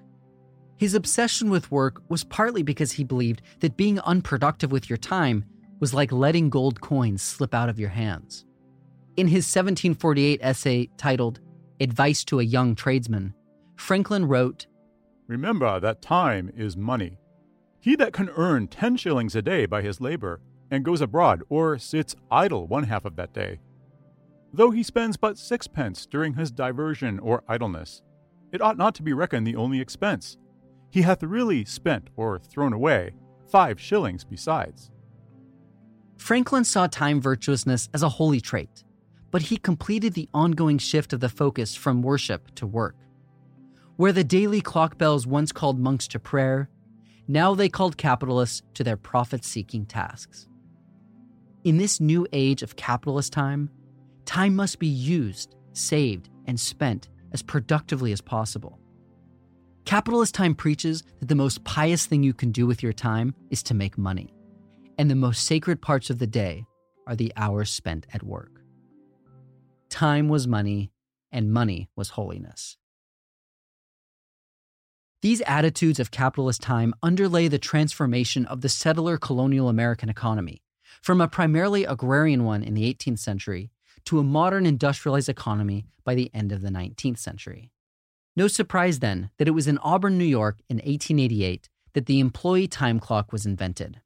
His 0.75 0.95
obsession 0.95 1.49
with 1.49 1.71
work 1.71 2.01
was 2.09 2.25
partly 2.25 2.61
because 2.61 2.91
he 2.91 3.05
believed 3.05 3.41
that 3.61 3.77
being 3.77 4.01
unproductive 4.01 4.69
with 4.69 4.89
your 4.89 4.97
time 4.97 5.45
was 5.79 5.93
like 5.93 6.11
letting 6.11 6.49
gold 6.49 6.81
coins 6.81 7.21
slip 7.21 7.53
out 7.53 7.69
of 7.69 7.79
your 7.79 7.87
hands. 7.87 8.43
In 9.15 9.27
his 9.27 9.45
1748 9.45 10.41
essay 10.43 10.89
titled 10.97 11.39
Advice 11.79 12.25
to 12.25 12.41
a 12.41 12.43
Young 12.43 12.75
Tradesman, 12.75 13.33
Franklin 13.77 14.25
wrote 14.25 14.67
Remember 15.25 15.79
that 15.79 16.01
time 16.01 16.51
is 16.53 16.75
money. 16.75 17.17
He 17.85 17.95
that 17.97 18.13
can 18.13 18.31
earn 18.35 18.67
ten 18.67 18.97
shillings 18.97 19.35
a 19.35 19.43
day 19.43 19.67
by 19.67 19.83
his 19.83 20.01
labor, 20.01 20.41
and 20.71 20.83
goes 20.83 21.01
abroad 21.01 21.43
or 21.49 21.77
sits 21.77 22.15
idle 22.31 22.65
one 22.65 22.85
half 22.85 23.05
of 23.05 23.15
that 23.17 23.31
day, 23.31 23.59
though 24.51 24.71
he 24.71 24.81
spends 24.81 25.17
but 25.17 25.37
sixpence 25.37 26.07
during 26.07 26.33
his 26.33 26.49
diversion 26.49 27.19
or 27.19 27.43
idleness, 27.47 28.01
it 28.51 28.59
ought 28.59 28.79
not 28.79 28.95
to 28.95 29.03
be 29.03 29.13
reckoned 29.13 29.45
the 29.45 29.55
only 29.55 29.79
expense. 29.79 30.35
He 30.89 31.03
hath 31.03 31.21
really 31.21 31.63
spent 31.63 32.09
or 32.15 32.39
thrown 32.39 32.73
away 32.73 33.13
five 33.51 33.79
shillings 33.79 34.23
besides. 34.23 34.89
Franklin 36.17 36.63
saw 36.63 36.87
time 36.87 37.21
virtuousness 37.21 37.87
as 37.93 38.01
a 38.01 38.09
holy 38.09 38.41
trait, 38.41 38.83
but 39.29 39.43
he 39.43 39.57
completed 39.57 40.15
the 40.15 40.27
ongoing 40.33 40.79
shift 40.79 41.13
of 41.13 41.19
the 41.19 41.29
focus 41.29 41.75
from 41.75 42.01
worship 42.01 42.55
to 42.55 42.65
work. 42.65 42.95
Where 43.95 44.11
the 44.11 44.23
daily 44.23 44.59
clock 44.59 44.97
bells 44.97 45.27
once 45.27 45.51
called 45.51 45.79
monks 45.79 46.07
to 46.07 46.19
prayer, 46.19 46.67
now 47.27 47.55
they 47.55 47.70
called 47.70 47.98
capitalists 47.98 48.62
to 48.75 48.84
their 48.84 48.98
profit 48.98 49.44
seeking 49.44 49.86
tasks. 49.86 50.48
In 51.63 51.77
this 51.77 52.00
new 52.00 52.27
age 52.32 52.62
of 52.62 52.75
capitalist 52.75 53.34
time, 53.34 53.70
time 54.25 54.55
must 54.55 54.79
be 54.79 54.88
used, 54.88 55.55
saved, 55.74 56.29
and 56.46 56.60
spent 56.60 57.10
as 57.32 57.41
productively 57.41 58.12
as 58.12 58.22
possible. 58.22 58.79
Capitalist 59.86 60.34
time 60.34 60.55
preaches 60.55 61.03
that 61.20 61.27
the 61.27 61.36
most 61.36 61.63
pious 61.63 62.05
thing 62.05 62.24
you 62.24 62.34
can 62.34 62.51
do 62.51 62.65
with 62.65 62.82
your 62.82 62.94
time 62.94 63.36
is 63.50 63.62
to 63.63 63.74
make 63.74 63.98
money, 63.98 64.34
and 64.98 65.10
the 65.10 65.15
most 65.15 65.46
sacred 65.46 65.82
parts 65.82 66.10
of 66.10 66.20
the 66.20 66.27
day 66.27 66.65
are 67.08 67.15
the 67.15 67.34
hours 67.36 67.72
spent 67.72 68.08
at 68.13 68.24
work. 68.24 68.62
Time 69.89 70.27
was 70.27 70.48
money, 70.48 70.91
and 71.32 71.51
money 71.51 71.89
was 71.96 72.10
holiness. 72.10 72.77
These 75.25 75.41
attitudes 75.48 76.00
of 76.00 76.12
capitalist 76.12 76.62
time 76.62 76.94
underlay 77.01 77.48
the 77.48 77.58
transformation 77.58 78.46
of 78.46 78.62
the 78.62 78.70
settler 78.70 79.17
colonial 79.17 79.70
American 79.70 80.08
economy 80.08 80.62
from 81.01 81.20
a 81.20 81.27
primarily 81.27 81.84
agrarian 81.84 82.44
one 82.44 82.62
in 82.62 82.75
the 82.75 82.94
18th 82.94 83.17
century 83.17 83.72
to 84.03 84.20
a 84.20 84.24
modern 84.24 84.67
industrialized 84.67 85.27
economy 85.27 85.88
by 86.03 86.13
the 86.13 86.29
end 86.32 86.51
of 86.51 86.62
the 86.62 86.70
19th 86.70 87.17
century. 87.17 87.72
No 88.36 88.48
surprise 88.48 89.00
then 89.00 89.32
that 89.39 89.48
it 89.48 89.55
was 89.55 89.67
in 89.67 89.79
Auburn, 89.79 90.20
New 90.20 90.25
York 90.25 90.60
in 90.70 90.77
1888 90.77 91.70
that 91.94 92.05
the 92.05 92.20
employee 92.20 92.67
time 92.67 93.00
clock 93.00 93.32
was 93.32 93.48
invented. 93.48 94.01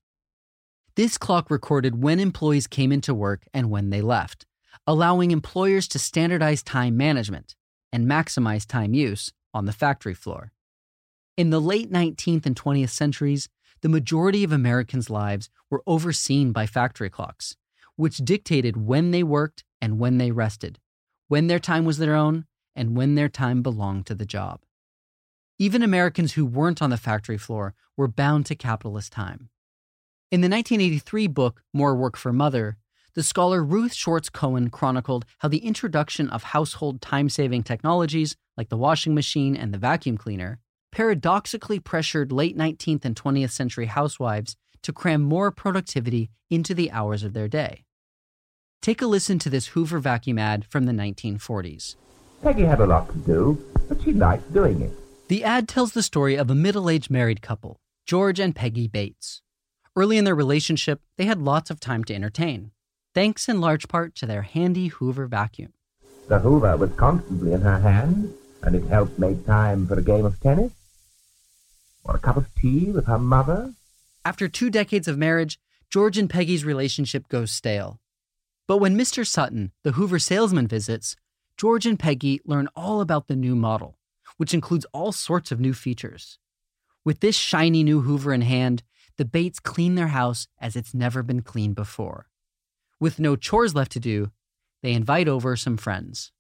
This 0.96 1.18
clock 1.18 1.52
recorded 1.52 2.02
when 2.02 2.22
employees 2.22 2.66
came 2.66 2.94
into 2.94 3.14
work 3.14 3.44
and 3.54 3.70
when 3.70 3.90
they 3.90 4.02
left, 4.02 4.46
allowing 4.88 5.32
employers 5.32 5.90
to 5.90 6.00
standardize 6.00 6.64
time 6.64 6.96
management 6.96 7.58
and 7.92 8.08
maximize 8.08 8.66
time 8.66 8.94
use 8.94 9.34
on 9.54 9.66
the 9.66 9.74
factory 9.74 10.14
floor. 10.14 10.54
In 11.40 11.52
the 11.52 11.62
late 11.62 11.90
19th 11.90 12.46
and 12.46 12.54
20th 12.54 12.90
centuries, 12.90 13.48
the 13.80 13.88
majority 13.88 14.44
of 14.44 14.52
Americans' 14.52 15.10
lives 15.10 15.50
were 15.70 15.82
overseen 15.88 16.52
by 16.52 16.66
factory 16.66 17.10
clocks, 17.10 17.56
which 17.96 18.18
dictated 18.18 18.76
when 18.76 19.12
they 19.12 19.24
worked 19.24 19.64
and 19.82 20.00
when 20.00 20.18
they 20.18 20.32
rested, 20.32 20.80
when 21.30 21.48
their 21.48 21.58
time 21.58 21.86
was 21.86 21.98
their 21.98 22.14
own, 22.14 22.46
and 22.76 22.98
when 22.98 23.16
their 23.16 23.30
time 23.30 23.62
belonged 23.62 24.06
to 24.08 24.16
the 24.16 24.26
job. 24.26 24.64
Even 25.58 25.82
Americans 25.82 26.34
who 26.34 26.46
weren't 26.46 26.82
on 26.82 26.90
the 26.90 26.98
factory 26.98 27.38
floor 27.38 27.74
were 27.96 28.10
bound 28.10 28.46
to 28.48 28.54
capitalist 28.54 29.14
time. 29.14 29.48
In 30.32 30.42
the 30.42 30.50
1983 30.50 31.28
book, 31.28 31.64
More 31.72 31.96
Work 31.96 32.18
for 32.18 32.34
Mother, 32.34 32.76
the 33.14 33.24
scholar 33.24 33.64
Ruth 33.64 33.94
Schwartz 33.94 34.30
Cowan 34.30 34.72
chronicled 34.72 35.24
how 35.38 35.48
the 35.48 35.66
introduction 35.66 36.30
of 36.32 36.44
household 36.44 37.02
time 37.02 37.30
saving 37.30 37.64
technologies 37.64 38.36
like 38.58 38.68
the 38.68 38.76
washing 38.76 39.16
machine 39.16 39.56
and 39.56 39.74
the 39.74 39.78
vacuum 39.78 40.18
cleaner 40.18 40.60
paradoxically 40.92 41.80
pressured 41.80 42.32
late 42.32 42.58
19th 42.58 43.06
and 43.06 43.16
20th 43.16 43.52
century 43.52 43.86
housewives 43.86 44.56
to 44.82 44.94
cram 44.94 45.22
more 45.22 45.52
productivity 45.52 46.30
into 46.50 46.74
the 46.74 46.92
hours 46.92 47.24
of 47.24 47.34
their 47.34 47.48
day. 47.48 47.86
Take 48.82 49.02
a 49.02 49.08
listen 49.08 49.40
to 49.40 49.50
this 49.50 49.68
Hoover 49.68 50.00
vacuum 50.00 50.40
ad 50.40 50.66
from 50.66 50.86
the 50.86 50.94
1940s. 50.94 51.96
Peggy 52.42 52.64
had 52.64 52.80
a 52.80 52.86
lot 52.86 53.10
to 53.10 53.18
do, 53.18 53.66
but 53.90 54.02
she 54.02 54.14
liked 54.14 54.54
doing 54.54 54.82
it. 54.82 54.92
The 55.28 55.44
ad 55.44 55.68
tells 55.68 55.92
the 55.92 56.02
story 56.02 56.36
of 56.36 56.50
a 56.50 56.56
middle 56.56 56.90
aged 56.90 57.12
married 57.12 57.42
couple, 57.42 57.80
George 58.06 58.40
and 58.40 58.56
Peggy 58.56 58.88
Bates. 58.88 59.42
Early 59.96 60.18
in 60.18 60.24
their 60.24 60.36
relationship, 60.36 61.02
they 61.18 61.26
had 61.26 61.42
lots 61.42 61.70
of 61.70 61.80
time 61.80 62.04
to 62.06 62.16
entertain, 62.16 62.72
thanks 63.14 63.50
in 63.50 63.60
large 63.60 63.88
part 63.90 64.16
to 64.16 64.26
their 64.26 64.44
handy 64.44 64.88
Hoover 64.88 65.28
vacuum. 65.28 65.74
The 66.30 66.40
Hoover 66.40 66.78
was 66.78 66.94
constantly 66.94 67.52
in 67.52 67.62
her 67.62 67.80
hand, 67.80 68.34
and 68.64 68.76
it 68.76 68.88
helped 68.88 69.20
make 69.20 69.46
time 69.46 69.86
for 69.88 70.00
a 70.00 70.02
game 70.02 70.26
of 70.26 70.40
tennis 70.40 70.72
or 72.10 72.16
a 72.16 72.20
cup 72.20 72.38
of 72.38 72.54
tea 72.56 72.92
with 72.92 73.06
her 73.06 73.20
mother. 73.20 73.74
After 74.26 74.48
two 74.48 74.70
decades 74.72 75.08
of 75.08 75.18
marriage, 75.18 75.60
George 75.90 76.18
and 76.18 76.30
Peggy's 76.30 76.66
relationship 76.66 77.28
goes 77.30 77.52
stale. 77.52 78.00
But 78.68 78.78
when 78.78 78.98
Mr. 78.98 79.26
Sutton, 79.26 79.72
the 79.84 79.94
Hoover 79.94 80.20
salesman, 80.20 80.68
visits, 80.68 81.16
George 81.56 81.86
and 81.86 82.00
Peggy 82.00 82.42
learn 82.46 82.68
all 82.76 83.02
about 83.02 83.28
the 83.28 83.36
new 83.36 83.56
model, 83.56 83.98
which 84.38 84.54
includes 84.54 84.86
all 84.92 85.12
sorts 85.12 85.52
of 85.52 85.60
new 85.60 85.74
features. 85.74 86.40
With 87.06 87.20
this 87.20 87.36
shiny 87.36 87.84
new 87.84 88.02
Hoover 88.02 88.34
in 88.34 88.42
hand, 88.42 88.84
the 89.18 89.26
Bates 89.26 89.60
clean 89.60 89.96
their 89.96 90.08
house 90.08 90.48
as 90.60 90.76
it's 90.76 90.94
never 90.94 91.22
been 91.22 91.42
cleaned 91.42 91.76
before. 91.76 92.28
With 93.00 93.20
no 93.20 93.36
chores 93.36 93.76
left 93.76 93.92
to 93.94 94.00
do, 94.00 94.32
they 94.82 94.94
invite 94.94 95.28
over 95.28 95.56
some 95.56 95.78
friends. 95.78 96.32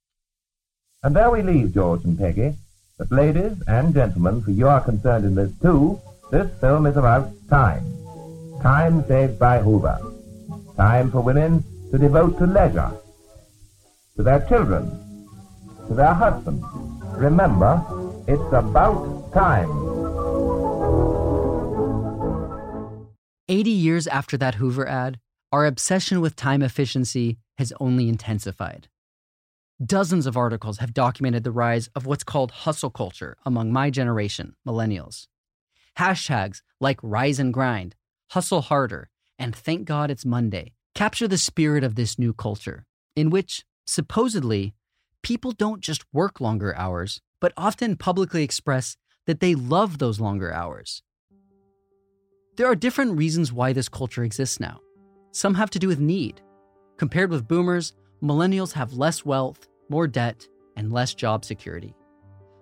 And 1.03 1.15
there 1.15 1.29
we 1.29 1.41
leave 1.41 1.73
George 1.73 2.03
and 2.03 2.17
Peggy. 2.17 2.55
But 2.99 3.13
ladies 3.13 3.53
and 3.65 3.93
gentlemen, 3.93 4.41
for 4.41 4.51
you 4.51 4.67
are 4.67 4.81
concerned 4.81 5.23
in 5.23 5.33
this 5.33 5.53
too, 5.61 6.01
this 6.31 6.51
film 6.59 6.85
is 6.85 6.97
about 6.97 7.31
time. 7.49 7.81
Time 8.61 9.07
saved 9.07 9.39
by 9.39 9.59
Hoover. 9.59 9.97
Time 10.75 11.09
for 11.09 11.21
women 11.21 11.63
to 11.91 11.97
devote 11.97 12.37
to 12.39 12.45
leisure, 12.45 12.91
to 14.17 14.23
their 14.23 14.45
children, 14.49 14.91
to 15.87 15.93
their 15.93 16.13
husbands. 16.13 16.65
Remember, 17.15 17.81
it's 18.27 18.51
about 18.51 19.31
time. 19.33 19.69
80 23.47 23.69
years 23.71 24.07
after 24.07 24.35
that 24.35 24.55
Hoover 24.55 24.85
ad, 24.85 25.19
our 25.53 25.65
obsession 25.65 26.19
with 26.19 26.35
time 26.35 26.61
efficiency 26.61 27.37
has 27.57 27.71
only 27.79 28.09
intensified. 28.09 28.89
Dozens 29.85 30.25
of 30.25 30.35
articles 30.35 30.79
have 30.79 30.93
documented 30.93 31.45
the 31.45 31.51
rise 31.51 31.89
of 31.95 32.05
what's 32.05 32.25
called 32.25 32.51
hustle 32.51 32.89
culture 32.89 33.37
among 33.45 33.71
my 33.71 33.89
generation, 33.89 34.55
millennials. 34.67 35.27
Hashtags 35.97 36.61
like 36.81 36.99
rise 37.01 37.39
and 37.39 37.53
grind, 37.53 37.95
hustle 38.31 38.61
harder, 38.61 39.09
and 39.37 39.55
thank 39.55 39.85
God 39.85 40.11
it's 40.11 40.25
Monday 40.25 40.73
capture 40.99 41.29
the 41.29 41.37
spirit 41.37 41.81
of 41.81 41.95
this 41.95 42.19
new 42.19 42.33
culture, 42.33 42.85
in 43.15 43.29
which, 43.29 43.63
supposedly, 43.85 44.73
people 45.23 45.53
don't 45.53 45.79
just 45.79 46.03
work 46.11 46.41
longer 46.41 46.75
hours, 46.75 47.21
but 47.39 47.53
often 47.55 47.95
publicly 47.95 48.43
express 48.43 48.97
that 49.25 49.39
they 49.39 49.55
love 49.55 49.97
those 49.97 50.19
longer 50.19 50.51
hours. 50.53 51.01
There 52.57 52.67
are 52.67 52.75
different 52.75 53.17
reasons 53.17 53.53
why 53.53 53.71
this 53.71 53.87
culture 53.87 54.25
exists 54.25 54.59
now. 54.59 54.81
Some 55.31 55.55
have 55.55 55.69
to 55.69 55.79
do 55.79 55.87
with 55.87 56.01
need. 56.01 56.41
Compared 56.97 57.29
with 57.29 57.47
boomers, 57.47 57.93
millennials 58.21 58.73
have 58.73 58.91
less 58.91 59.23
wealth, 59.23 59.68
more 59.89 60.07
debt, 60.07 60.47
and 60.75 60.93
less 60.93 61.13
job 61.13 61.43
security. 61.43 61.93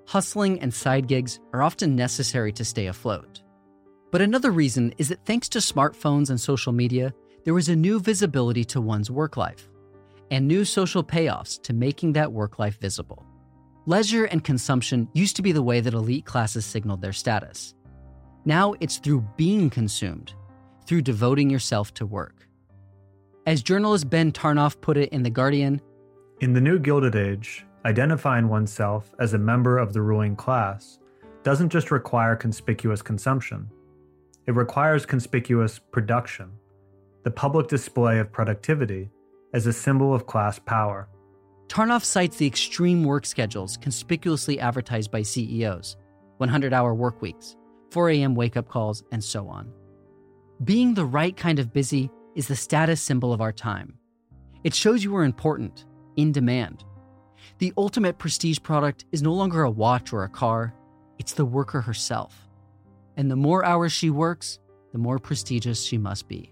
Hustling 0.08 0.60
and 0.62 0.74
side 0.74 1.08
gigs 1.08 1.40
are 1.54 1.62
often 1.62 1.96
necessary 1.96 2.52
to 2.54 2.66
stay 2.66 2.88
afloat. 2.88 3.42
But 4.12 4.22
another 4.22 4.52
reason 4.52 4.94
is 4.98 5.10
that 5.10 5.26
thanks 5.26 5.50
to 5.50 5.60
smartphones 5.60 6.30
and 6.30 6.40
social 6.40 6.72
media, 6.72 7.14
there 7.44 7.58
is 7.58 7.70
a 7.70 7.76
new 7.76 8.00
visibility 8.00 8.64
to 8.66 8.82
one's 8.82 9.12
work 9.12 9.38
life 9.38 9.70
and 10.32 10.48
new 10.48 10.66
social 10.66 11.04
payoffs 11.04 11.62
to 11.64 11.74
making 11.74 12.14
that 12.14 12.32
work 12.32 12.60
life 12.60 12.80
visible. 12.80 13.26
Leisure 13.86 14.26
and 14.26 14.44
consumption 14.44 15.08
used 15.14 15.36
to 15.38 15.42
be 15.42 15.52
the 15.52 15.64
way 15.64 15.80
that 15.80 15.94
elite 15.94 16.26
classes 16.26 16.66
signaled 16.66 17.02
their 17.02 17.14
status. 17.14 17.74
Now 18.44 18.74
it's 18.80 18.98
through 18.98 19.26
being 19.38 19.70
consumed, 19.70 20.34
through 20.86 21.02
devoting 21.04 21.50
yourself 21.50 21.94
to 21.96 22.06
work. 22.06 22.48
As 23.46 23.64
journalist 23.64 24.10
Ben 24.10 24.34
Tarnoff 24.34 24.82
put 24.82 24.98
it 24.98 25.10
in 25.10 25.24
The 25.24 25.30
Guardian, 25.30 25.82
in 26.40 26.54
the 26.54 26.62
new 26.62 26.78
Gilded 26.78 27.16
Age, 27.16 27.66
identifying 27.84 28.48
oneself 28.48 29.12
as 29.20 29.34
a 29.34 29.40
member 29.40 29.80
of 29.80 29.94
the 29.94 30.02
ruling 30.02 30.36
class 30.36 31.00
doesn't 31.44 31.70
just 31.70 31.90
require 31.90 32.36
conspicuous 32.36 33.02
consumption, 33.02 33.70
It 34.46 34.56
requires 34.56 35.06
conspicuous 35.06 35.78
production, 35.78 36.52
the 37.24 37.32
public 37.32 37.68
display 37.68 38.20
of 38.20 38.32
productivity 38.32 39.10
as 39.54 39.68
a 39.68 39.74
symbol 39.74 40.14
of 40.14 40.26
class 40.26 40.58
power. 40.58 41.10
Tarnoff 41.68 42.06
cites 42.06 42.38
the 42.38 42.48
extreme 42.48 43.04
work 43.04 43.26
schedules 43.26 43.76
conspicuously 43.76 44.58
advertised 44.60 45.12
by 45.12 45.24
CEOs 45.24 45.98
100 46.38 46.72
hour 46.72 46.94
work 46.94 47.22
weeks, 47.22 47.58
4 47.92 48.12
a.m. 48.12 48.36
wake 48.36 48.56
up 48.56 48.70
calls, 48.70 49.04
and 49.12 49.22
so 49.22 49.50
on. 49.50 49.70
Being 50.64 50.94
the 50.94 51.06
right 51.06 51.36
kind 51.36 51.60
of 51.60 51.74
busy 51.74 52.10
is 52.36 52.48
the 52.48 52.56
status 52.56 53.02
symbol 53.02 53.34
of 53.34 53.42
our 53.42 53.52
time. 53.52 53.98
It 54.64 54.74
shows 54.74 55.04
you 55.04 55.16
are 55.18 55.24
important, 55.24 55.86
in 56.18 56.32
demand. 56.32 56.84
The 57.60 57.74
ultimate 57.78 58.18
prestige 58.18 58.60
product 58.62 59.06
is 59.12 59.24
no 59.24 59.34
longer 59.34 59.64
a 59.64 59.72
watch 59.72 60.12
or 60.12 60.24
a 60.24 60.30
car, 60.30 60.74
it's 61.18 61.34
the 61.34 61.46
worker 61.46 61.82
herself. 61.82 62.48
And 63.16 63.32
the 63.32 63.36
more 63.36 63.66
hours 63.66 63.94
she 63.94 64.10
works, 64.10 64.60
the 64.92 65.00
more 65.00 65.18
prestigious 65.18 65.84
she 65.84 65.98
must 65.98 66.28
be. 66.28 66.52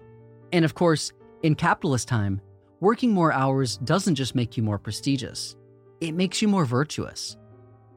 And 0.51 0.63
of 0.63 0.73
course, 0.73 1.11
in 1.43 1.55
capitalist 1.55 2.07
time, 2.07 2.41
working 2.79 3.11
more 3.11 3.31
hours 3.31 3.77
doesn't 3.77 4.15
just 4.15 4.35
make 4.35 4.57
you 4.57 4.63
more 4.63 4.79
prestigious, 4.79 5.55
it 6.01 6.13
makes 6.13 6.41
you 6.41 6.47
more 6.47 6.65
virtuous. 6.65 7.37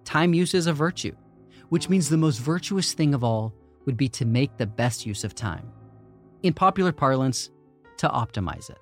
Time 0.04 0.34
use 0.34 0.54
is 0.54 0.66
a 0.66 0.72
virtue, 0.72 1.14
which 1.68 1.88
means 1.88 2.08
the 2.08 2.16
most 2.16 2.38
virtuous 2.38 2.92
thing 2.92 3.14
of 3.14 3.24
all 3.24 3.54
would 3.86 3.96
be 3.96 4.08
to 4.08 4.24
make 4.24 4.56
the 4.56 4.66
best 4.66 5.06
use 5.06 5.24
of 5.24 5.34
time. 5.34 5.70
In 6.42 6.52
popular 6.52 6.92
parlance, 6.92 7.50
to 7.98 8.08
optimize 8.08 8.70
it. 8.70 8.78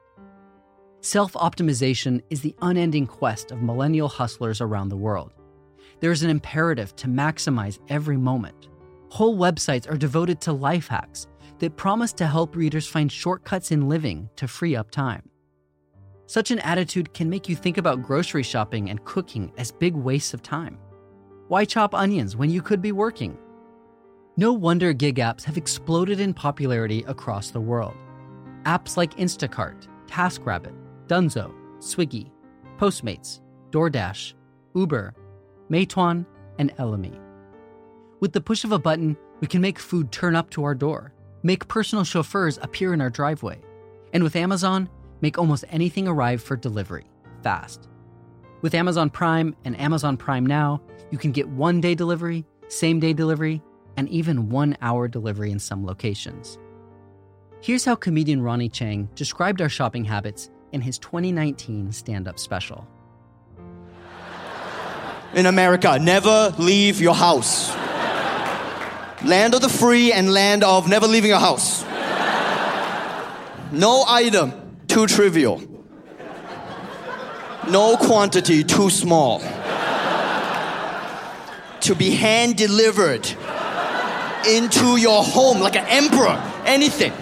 Self 1.00 1.34
optimization 1.34 2.22
is 2.30 2.40
the 2.40 2.54
unending 2.62 3.06
quest 3.06 3.52
of 3.52 3.62
millennial 3.62 4.08
hustlers 4.08 4.60
around 4.60 4.88
the 4.88 4.96
world. 4.96 5.32
There 6.00 6.10
is 6.10 6.22
an 6.22 6.30
imperative 6.30 6.96
to 6.96 7.06
maximize 7.06 7.78
every 7.88 8.16
moment. 8.16 8.68
Whole 9.10 9.36
websites 9.36 9.90
are 9.90 9.96
devoted 9.96 10.40
to 10.42 10.52
life 10.52 10.88
hacks 10.88 11.28
that 11.58 11.76
promise 11.76 12.12
to 12.14 12.26
help 12.26 12.56
readers 12.56 12.86
find 12.86 13.10
shortcuts 13.10 13.70
in 13.70 13.88
living 13.88 14.28
to 14.36 14.48
free 14.48 14.76
up 14.76 14.90
time. 14.90 15.28
Such 16.26 16.50
an 16.50 16.58
attitude 16.58 17.14
can 17.14 17.30
make 17.30 17.48
you 17.48 17.54
think 17.54 17.78
about 17.78 18.02
grocery 18.02 18.42
shopping 18.42 18.90
and 18.90 19.04
cooking 19.04 19.52
as 19.56 19.70
big 19.70 19.94
wastes 19.94 20.34
of 20.34 20.42
time. 20.42 20.76
Why 21.48 21.64
chop 21.64 21.94
onions 21.94 22.36
when 22.36 22.50
you 22.50 22.60
could 22.60 22.82
be 22.82 22.92
working? 22.92 23.38
No 24.36 24.52
wonder 24.52 24.92
gig 24.92 25.16
apps 25.16 25.44
have 25.44 25.56
exploded 25.56 26.18
in 26.18 26.34
popularity 26.34 27.04
across 27.06 27.50
the 27.50 27.60
world. 27.60 27.94
Apps 28.64 28.96
like 28.96 29.16
Instacart, 29.16 29.86
TaskRabbit, 30.08 30.74
Dunzo, 31.06 31.52
Swiggy, 31.78 32.30
Postmates, 32.78 33.40
DoorDash, 33.70 34.34
Uber, 34.74 35.14
Meituan, 35.70 36.26
and 36.58 36.72
Ele.me. 36.78 37.12
With 38.20 38.32
the 38.32 38.40
push 38.40 38.64
of 38.64 38.72
a 38.72 38.78
button, 38.78 39.16
we 39.40 39.46
can 39.46 39.60
make 39.60 39.78
food 39.78 40.10
turn 40.10 40.34
up 40.34 40.50
to 40.50 40.64
our 40.64 40.74
door, 40.74 41.12
make 41.42 41.68
personal 41.68 42.04
chauffeurs 42.04 42.58
appear 42.62 42.94
in 42.94 43.00
our 43.00 43.10
driveway, 43.10 43.60
and 44.12 44.22
with 44.22 44.36
Amazon, 44.36 44.88
make 45.20 45.38
almost 45.38 45.64
anything 45.68 46.08
arrive 46.08 46.42
for 46.42 46.56
delivery 46.56 47.06
fast. 47.42 47.88
With 48.62 48.74
Amazon 48.74 49.10
Prime 49.10 49.54
and 49.64 49.78
Amazon 49.78 50.16
Prime 50.16 50.44
Now, 50.44 50.80
you 51.10 51.18
can 51.18 51.30
get 51.30 51.48
one 51.48 51.80
day 51.80 51.94
delivery, 51.94 52.44
same 52.68 52.98
day 52.98 53.12
delivery, 53.12 53.62
and 53.96 54.08
even 54.08 54.48
one 54.48 54.76
hour 54.80 55.06
delivery 55.06 55.52
in 55.52 55.58
some 55.58 55.86
locations. 55.86 56.58
Here's 57.60 57.84
how 57.84 57.94
comedian 57.94 58.42
Ronny 58.42 58.68
Chieng 58.68 59.14
described 59.14 59.60
our 59.62 59.68
shopping 59.68 60.04
habits 60.04 60.50
in 60.76 60.82
his 60.82 60.98
2019 60.98 61.90
stand 61.90 62.28
up 62.28 62.38
special. 62.38 62.86
In 65.32 65.46
America, 65.46 65.98
never 65.98 66.54
leave 66.58 67.00
your 67.00 67.14
house. 67.14 67.74
Land 69.24 69.54
of 69.54 69.62
the 69.62 69.70
free 69.70 70.12
and 70.12 70.30
land 70.30 70.62
of 70.62 70.86
never 70.86 71.06
leaving 71.06 71.30
your 71.30 71.40
house. 71.40 71.82
No 73.72 74.04
item 74.06 74.52
too 74.86 75.06
trivial. 75.06 75.62
No 77.70 77.96
quantity 77.96 78.62
too 78.62 78.90
small. 78.90 79.40
To 81.80 81.94
be 81.94 82.10
hand 82.10 82.56
delivered 82.56 83.26
into 84.46 84.98
your 84.98 85.24
home 85.24 85.58
like 85.60 85.76
an 85.76 85.86
emperor. 85.86 86.38
Anything. 86.66 87.14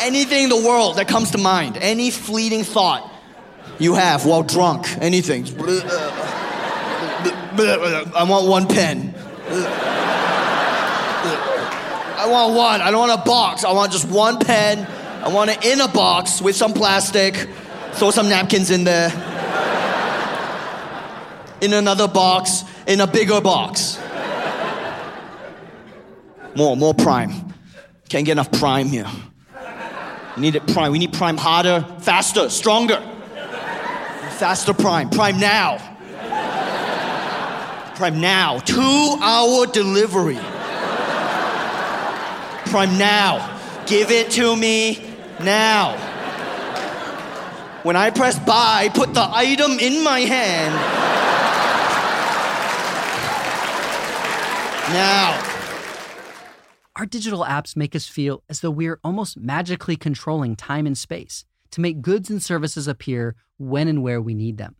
Anything 0.00 0.44
in 0.44 0.50
the 0.50 0.56
world 0.66 0.96
that 0.96 1.08
comes 1.08 1.30
to 1.32 1.38
mind. 1.38 1.76
Any 1.76 2.10
fleeting 2.10 2.64
thought 2.64 3.10
you 3.78 3.94
have 3.94 4.26
while 4.26 4.42
drunk. 4.42 4.86
Anything. 5.00 5.46
I 8.12 8.26
want 8.28 8.48
one 8.48 8.66
pen. 8.66 9.14
I 12.16 12.26
want 12.28 12.54
one. 12.54 12.80
I 12.80 12.90
don't 12.90 13.08
want 13.08 13.20
a 13.20 13.24
box. 13.24 13.64
I 13.64 13.72
want 13.72 13.92
just 13.92 14.08
one 14.08 14.38
pen. 14.38 14.86
I 15.22 15.28
want 15.28 15.50
it 15.50 15.64
in 15.64 15.80
a 15.80 15.88
box 15.88 16.40
with 16.40 16.56
some 16.56 16.72
plastic. 16.72 17.48
Throw 17.92 18.10
some 18.10 18.28
napkins 18.28 18.70
in 18.70 18.84
there. 18.84 19.10
In 21.60 21.72
another 21.72 22.08
box. 22.08 22.64
In 22.86 23.00
a 23.00 23.06
bigger 23.06 23.40
box. 23.40 23.98
More, 26.56 26.76
more 26.76 26.94
prime. 26.94 27.54
Can't 28.08 28.26
get 28.26 28.32
enough 28.32 28.50
prime 28.52 28.88
here. 28.88 29.06
We 30.36 30.42
need 30.42 30.54
it 30.54 30.66
prime. 30.68 30.92
We 30.92 30.98
need 30.98 31.12
prime 31.12 31.36
harder, 31.36 31.84
faster, 31.98 32.48
stronger. 32.48 33.00
Faster 34.38 34.72
prime. 34.72 35.10
Prime 35.10 35.38
now. 35.38 35.78
Prime 37.96 38.20
now. 38.20 38.58
Two 38.60 39.18
hour 39.20 39.66
delivery. 39.66 40.38
Prime 42.66 42.96
now. 42.96 43.58
Give 43.86 44.10
it 44.10 44.30
to 44.32 44.56
me 44.56 45.02
now. 45.40 45.96
When 47.82 47.96
I 47.96 48.10
press 48.10 48.38
buy, 48.38 48.90
put 48.94 49.14
the 49.14 49.28
item 49.32 49.72
in 49.78 50.04
my 50.04 50.20
hand. 50.20 50.74
Now. 54.94 55.49
Our 57.00 57.06
digital 57.06 57.44
apps 57.44 57.76
make 57.76 57.96
us 57.96 58.06
feel 58.06 58.42
as 58.50 58.60
though 58.60 58.70
we're 58.70 59.00
almost 59.02 59.38
magically 59.38 59.96
controlling 59.96 60.54
time 60.54 60.86
and 60.86 60.98
space 60.98 61.46
to 61.70 61.80
make 61.80 62.02
goods 62.02 62.28
and 62.28 62.42
services 62.42 62.86
appear 62.86 63.36
when 63.56 63.88
and 63.88 64.02
where 64.02 64.20
we 64.20 64.34
need 64.34 64.58
them. 64.58 64.76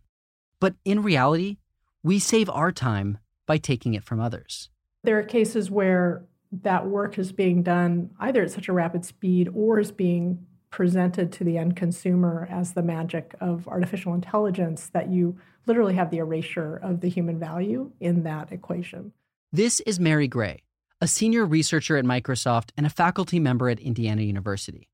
But 0.61 0.74
in 0.85 1.02
reality, 1.02 1.56
we 2.02 2.18
save 2.18 2.50
our 2.50 2.72
time 2.72 3.16
by 3.46 3.56
taking 3.56 3.94
it 3.94 4.04
from 4.04 4.20
others. 4.20 4.68
There 5.02 5.18
are 5.18 5.22
cases 5.22 5.70
where 5.70 6.22
that 6.52 6.87
work 6.87 7.18
is 7.18 7.33
being 7.33 7.62
done 7.62 8.11
either 8.20 8.42
at 8.42 8.50
such 8.50 8.68
a 8.68 8.74
rapid 8.74 9.06
speed 9.06 9.48
or 9.54 9.80
is 9.80 9.90
being 9.90 10.44
presented 10.68 11.33
to 11.33 11.44
the 11.44 11.56
end 11.56 11.74
consumer 11.74 12.46
as 12.50 12.74
the 12.74 12.83
magic 12.83 13.35
of 13.40 13.66
artificial 13.66 14.12
intelligence 14.12 14.90
that 14.92 15.09
you 15.09 15.38
literally 15.64 15.94
have 15.94 16.11
the 16.11 16.18
erasure 16.18 16.76
of 16.83 17.00
the 17.00 17.09
human 17.09 17.38
value 17.38 17.90
in 17.98 18.24
that 18.24 18.52
equation. 18.52 19.14
This 19.52 19.80
is 19.80 19.98
Mary 19.98 20.28
Gray, 20.28 20.64
a 21.02 21.08
senior 21.08 21.46
researcher 21.46 21.96
at 21.96 22.04
Microsoft 22.04 22.72
and 22.76 22.84
a 22.84 22.90
faculty 22.90 23.40
member 23.40 23.70
at 23.70 23.80
Indiana 23.80 24.20
University. 24.20 24.90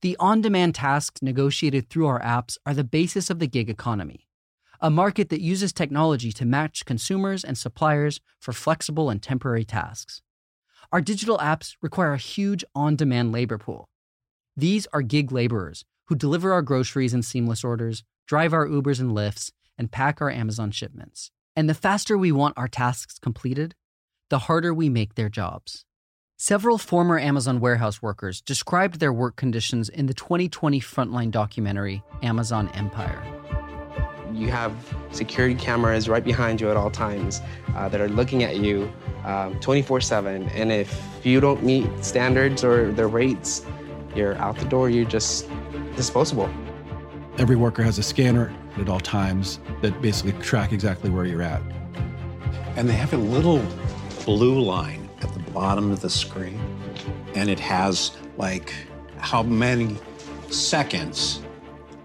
The 0.00 0.16
on 0.20 0.40
demand 0.40 0.76
tasks 0.76 1.22
negotiated 1.22 1.90
through 1.90 2.06
our 2.06 2.20
apps 2.20 2.56
are 2.64 2.72
the 2.72 2.84
basis 2.84 3.28
of 3.28 3.40
the 3.40 3.48
gig 3.48 3.68
economy, 3.68 4.28
a 4.80 4.90
market 4.90 5.28
that 5.30 5.40
uses 5.40 5.72
technology 5.72 6.30
to 6.30 6.44
match 6.44 6.84
consumers 6.84 7.42
and 7.42 7.58
suppliers 7.58 8.20
for 8.38 8.52
flexible 8.52 9.10
and 9.10 9.20
temporary 9.20 9.64
tasks. 9.64 10.22
Our 10.92 11.00
digital 11.00 11.38
apps 11.38 11.74
require 11.82 12.12
a 12.12 12.18
huge 12.18 12.64
on 12.76 12.94
demand 12.94 13.32
labor 13.32 13.58
pool. 13.58 13.88
These 14.56 14.86
are 14.92 15.02
gig 15.02 15.32
laborers 15.32 15.84
who 16.06 16.14
deliver 16.14 16.52
our 16.52 16.62
groceries 16.62 17.12
and 17.12 17.24
seamless 17.24 17.64
orders, 17.64 18.04
drive 18.28 18.52
our 18.52 18.68
Ubers 18.68 19.00
and 19.00 19.10
Lyfts, 19.10 19.50
and 19.76 19.90
pack 19.90 20.22
our 20.22 20.30
Amazon 20.30 20.70
shipments. 20.70 21.32
And 21.56 21.68
the 21.68 21.74
faster 21.74 22.16
we 22.16 22.30
want 22.30 22.56
our 22.56 22.68
tasks 22.68 23.18
completed, 23.18 23.74
the 24.30 24.40
harder 24.40 24.74
we 24.74 24.88
make 24.88 25.14
their 25.14 25.28
jobs. 25.28 25.84
Several 26.36 26.78
former 26.78 27.18
Amazon 27.18 27.58
warehouse 27.58 28.00
workers 28.00 28.40
described 28.40 29.00
their 29.00 29.12
work 29.12 29.34
conditions 29.36 29.88
in 29.88 30.06
the 30.06 30.14
2020 30.14 30.80
Frontline 30.80 31.30
documentary, 31.30 32.02
Amazon 32.22 32.68
Empire. 32.74 33.20
You 34.32 34.48
have 34.48 34.72
security 35.10 35.56
cameras 35.56 36.08
right 36.08 36.22
behind 36.22 36.60
you 36.60 36.70
at 36.70 36.76
all 36.76 36.90
times 36.90 37.40
uh, 37.74 37.88
that 37.88 38.00
are 38.00 38.08
looking 38.08 38.44
at 38.44 38.58
you 38.58 38.92
24 39.60 39.96
um, 39.96 40.00
7. 40.00 40.48
And 40.50 40.70
if 40.70 41.02
you 41.24 41.40
don't 41.40 41.64
meet 41.64 41.88
standards 42.04 42.62
or 42.62 42.92
the 42.92 43.06
rates, 43.06 43.66
you're 44.14 44.36
out 44.36 44.56
the 44.58 44.64
door, 44.66 44.90
you're 44.90 45.04
just 45.04 45.48
disposable. 45.96 46.48
Every 47.38 47.56
worker 47.56 47.82
has 47.82 47.98
a 47.98 48.02
scanner 48.02 48.54
at 48.76 48.88
all 48.88 49.00
times 49.00 49.58
that 49.82 50.00
basically 50.00 50.40
track 50.40 50.72
exactly 50.72 51.10
where 51.10 51.24
you're 51.24 51.42
at. 51.42 51.62
And 52.76 52.88
they 52.88 52.94
have 52.94 53.12
a 53.12 53.16
little 53.16 53.60
blue 54.28 54.60
line 54.60 55.08
at 55.22 55.32
the 55.32 55.38
bottom 55.52 55.90
of 55.90 56.02
the 56.02 56.10
screen, 56.10 56.60
and 57.34 57.48
it 57.48 57.58
has 57.58 58.12
like 58.36 58.74
how 59.16 59.42
many 59.42 59.96
seconds 60.50 61.40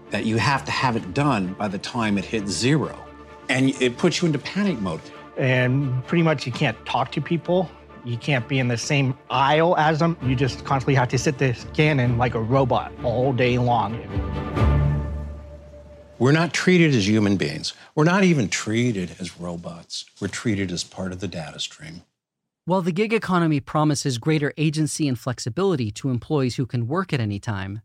that 0.08 0.24
you 0.24 0.38
have 0.38 0.64
to 0.64 0.70
have 0.70 0.96
it 0.96 1.12
done 1.12 1.52
by 1.58 1.68
the 1.68 1.76
time 1.76 2.16
it 2.16 2.24
hits 2.24 2.50
zero. 2.50 2.98
And 3.50 3.70
it 3.82 3.98
puts 3.98 4.22
you 4.22 4.26
into 4.26 4.38
panic 4.38 4.80
mode. 4.80 5.02
And 5.36 6.02
pretty 6.06 6.22
much 6.22 6.46
you 6.46 6.52
can't 6.52 6.78
talk 6.86 7.12
to 7.12 7.20
people 7.20 7.68
You 8.04 8.18
can't 8.18 8.46
be 8.46 8.58
in 8.58 8.68
the 8.68 8.76
same 8.76 9.16
aisle 9.30 9.76
as 9.78 9.98
them. 9.98 10.18
You 10.22 10.36
just 10.36 10.62
constantly 10.64 10.94
have 10.94 11.08
to 11.08 11.18
sit 11.18 11.38
there 11.38 11.54
scanning 11.54 12.18
like 12.18 12.34
a 12.34 12.40
robot 12.40 12.92
all 13.02 13.32
day 13.32 13.58
long. 13.58 13.98
We're 16.18 16.32
not 16.32 16.52
treated 16.52 16.94
as 16.94 17.08
human 17.08 17.36
beings. 17.38 17.72
We're 17.94 18.04
not 18.04 18.22
even 18.22 18.48
treated 18.48 19.16
as 19.18 19.40
robots. 19.40 20.04
We're 20.20 20.28
treated 20.28 20.70
as 20.70 20.84
part 20.84 21.12
of 21.12 21.20
the 21.20 21.28
data 21.28 21.58
stream. 21.58 22.02
While 22.66 22.80
the 22.80 22.92
gig 22.92 23.12
economy 23.12 23.60
promises 23.60 24.16
greater 24.16 24.54
agency 24.56 25.06
and 25.06 25.18
flexibility 25.18 25.90
to 25.90 26.08
employees 26.08 26.56
who 26.56 26.64
can 26.64 26.86
work 26.86 27.12
at 27.12 27.20
any 27.20 27.38
time, 27.38 27.82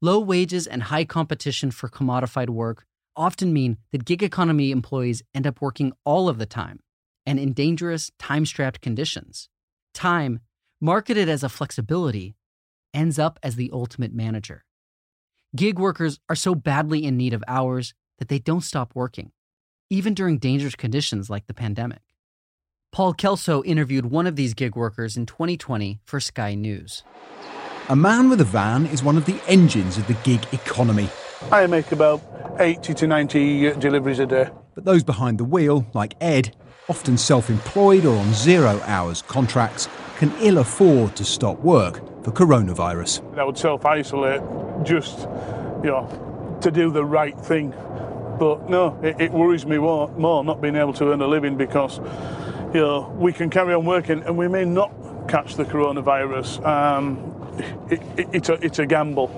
low 0.00 0.20
wages 0.20 0.68
and 0.68 0.84
high 0.84 1.04
competition 1.04 1.72
for 1.72 1.88
commodified 1.88 2.48
work 2.48 2.86
often 3.16 3.52
mean 3.52 3.78
that 3.90 4.04
gig 4.04 4.22
economy 4.22 4.70
employees 4.70 5.24
end 5.34 5.44
up 5.44 5.60
working 5.60 5.92
all 6.04 6.28
of 6.28 6.38
the 6.38 6.46
time 6.46 6.78
and 7.26 7.40
in 7.40 7.52
dangerous, 7.52 8.12
time 8.16 8.46
strapped 8.46 8.80
conditions. 8.80 9.48
Time, 9.92 10.38
marketed 10.80 11.28
as 11.28 11.42
a 11.42 11.48
flexibility, 11.48 12.36
ends 12.94 13.18
up 13.18 13.40
as 13.42 13.56
the 13.56 13.70
ultimate 13.72 14.14
manager. 14.14 14.64
Gig 15.56 15.80
workers 15.80 16.20
are 16.28 16.36
so 16.36 16.54
badly 16.54 17.04
in 17.04 17.16
need 17.16 17.34
of 17.34 17.42
hours 17.48 17.92
that 18.18 18.28
they 18.28 18.38
don't 18.38 18.62
stop 18.62 18.92
working, 18.94 19.32
even 19.90 20.14
during 20.14 20.38
dangerous 20.38 20.76
conditions 20.76 21.28
like 21.28 21.48
the 21.48 21.54
pandemic. 21.54 22.02
Paul 22.92 23.14
Kelso 23.14 23.62
interviewed 23.64 24.10
one 24.10 24.26
of 24.26 24.36
these 24.36 24.52
gig 24.52 24.76
workers 24.76 25.16
in 25.16 25.24
2020 25.24 26.00
for 26.04 26.20
Sky 26.20 26.54
News. 26.54 27.02
A 27.88 27.96
man 27.96 28.28
with 28.28 28.38
a 28.42 28.44
van 28.44 28.84
is 28.84 29.02
one 29.02 29.16
of 29.16 29.24
the 29.24 29.40
engines 29.48 29.96
of 29.96 30.06
the 30.08 30.16
gig 30.24 30.46
economy. 30.52 31.08
I 31.50 31.66
make 31.66 31.90
about 31.92 32.20
80 32.58 32.92
to 32.92 33.06
90 33.06 33.72
deliveries 33.76 34.18
a 34.18 34.26
day. 34.26 34.50
But 34.74 34.84
those 34.84 35.02
behind 35.02 35.38
the 35.38 35.44
wheel, 35.44 35.86
like 35.94 36.16
Ed, 36.20 36.54
often 36.90 37.16
self 37.16 37.48
employed 37.48 38.04
or 38.04 38.14
on 38.14 38.34
zero 38.34 38.78
hours 38.84 39.22
contracts, 39.22 39.88
can 40.18 40.30
ill 40.40 40.58
afford 40.58 41.16
to 41.16 41.24
stop 41.24 41.58
work 41.60 41.94
for 42.22 42.30
coronavirus. 42.30 43.38
I 43.38 43.44
would 43.44 43.56
self 43.56 43.86
isolate 43.86 44.42
just, 44.84 45.20
you 45.82 45.88
know, 45.88 46.58
to 46.60 46.70
do 46.70 46.90
the 46.90 47.06
right 47.06 47.38
thing. 47.40 47.70
But 48.38 48.68
no, 48.68 48.98
it, 49.02 49.18
it 49.18 49.32
worries 49.32 49.64
me 49.64 49.78
more, 49.78 50.08
more 50.18 50.44
not 50.44 50.60
being 50.60 50.76
able 50.76 50.92
to 50.94 51.10
earn 51.10 51.22
a 51.22 51.26
living 51.26 51.56
because, 51.56 51.98
you 52.74 52.80
know, 52.80 53.14
we 53.18 53.32
can 53.32 53.50
carry 53.50 53.74
on 53.74 53.84
working 53.84 54.22
and 54.22 54.36
we 54.36 54.48
may 54.48 54.64
not 54.64 54.92
catch 55.28 55.56
the 55.56 55.64
coronavirus. 55.64 56.64
Um, 56.66 57.32
it, 57.90 58.02
it, 58.18 58.28
it's, 58.32 58.48
a, 58.48 58.54
it's 58.54 58.78
a 58.78 58.86
gamble. 58.86 59.28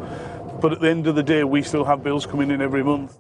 But 0.61 0.73
at 0.73 0.81
the 0.81 0.89
end 0.89 1.07
of 1.07 1.15
the 1.15 1.23
day, 1.23 1.45
we 1.45 1.63
still 1.63 1.85
have 1.85 2.03
bills 2.03 2.27
coming 2.27 2.51
in 2.51 2.63
every 2.63 2.83
month. 2.83 3.19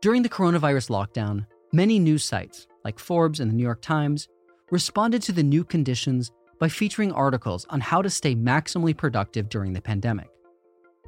During 0.00 0.22
the 0.22 0.28
coronavirus 0.28 0.90
lockdown, 0.90 1.46
many 1.72 1.98
news 1.98 2.24
sites, 2.24 2.66
like 2.84 2.98
Forbes 2.98 3.40
and 3.40 3.50
the 3.50 3.54
New 3.54 3.62
York 3.62 3.82
Times, 3.82 4.28
responded 4.70 5.22
to 5.22 5.32
the 5.32 5.42
new 5.42 5.64
conditions 5.64 6.30
by 6.58 6.68
featuring 6.68 7.12
articles 7.12 7.66
on 7.70 7.80
how 7.80 8.02
to 8.02 8.10
stay 8.10 8.34
maximally 8.34 8.96
productive 8.96 9.48
during 9.48 9.72
the 9.72 9.80
pandemic. 9.80 10.28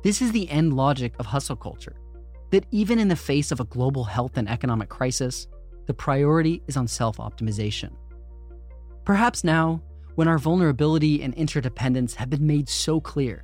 This 0.02 0.22
is 0.22 0.32
the 0.32 0.48
end 0.50 0.74
logic 0.74 1.14
of 1.18 1.26
hustle 1.26 1.56
culture 1.56 1.96
that 2.50 2.66
even 2.70 2.98
in 2.98 3.08
the 3.08 3.16
face 3.16 3.52
of 3.52 3.60
a 3.60 3.64
global 3.64 4.04
health 4.04 4.36
and 4.36 4.48
economic 4.48 4.88
crisis, 4.88 5.46
the 5.90 5.94
priority 5.94 6.62
is 6.68 6.76
on 6.76 6.86
self 6.86 7.16
optimization. 7.16 7.90
Perhaps 9.04 9.42
now, 9.42 9.82
when 10.14 10.28
our 10.28 10.38
vulnerability 10.38 11.20
and 11.20 11.34
interdependence 11.34 12.14
have 12.14 12.30
been 12.30 12.46
made 12.46 12.68
so 12.68 13.00
clear, 13.00 13.42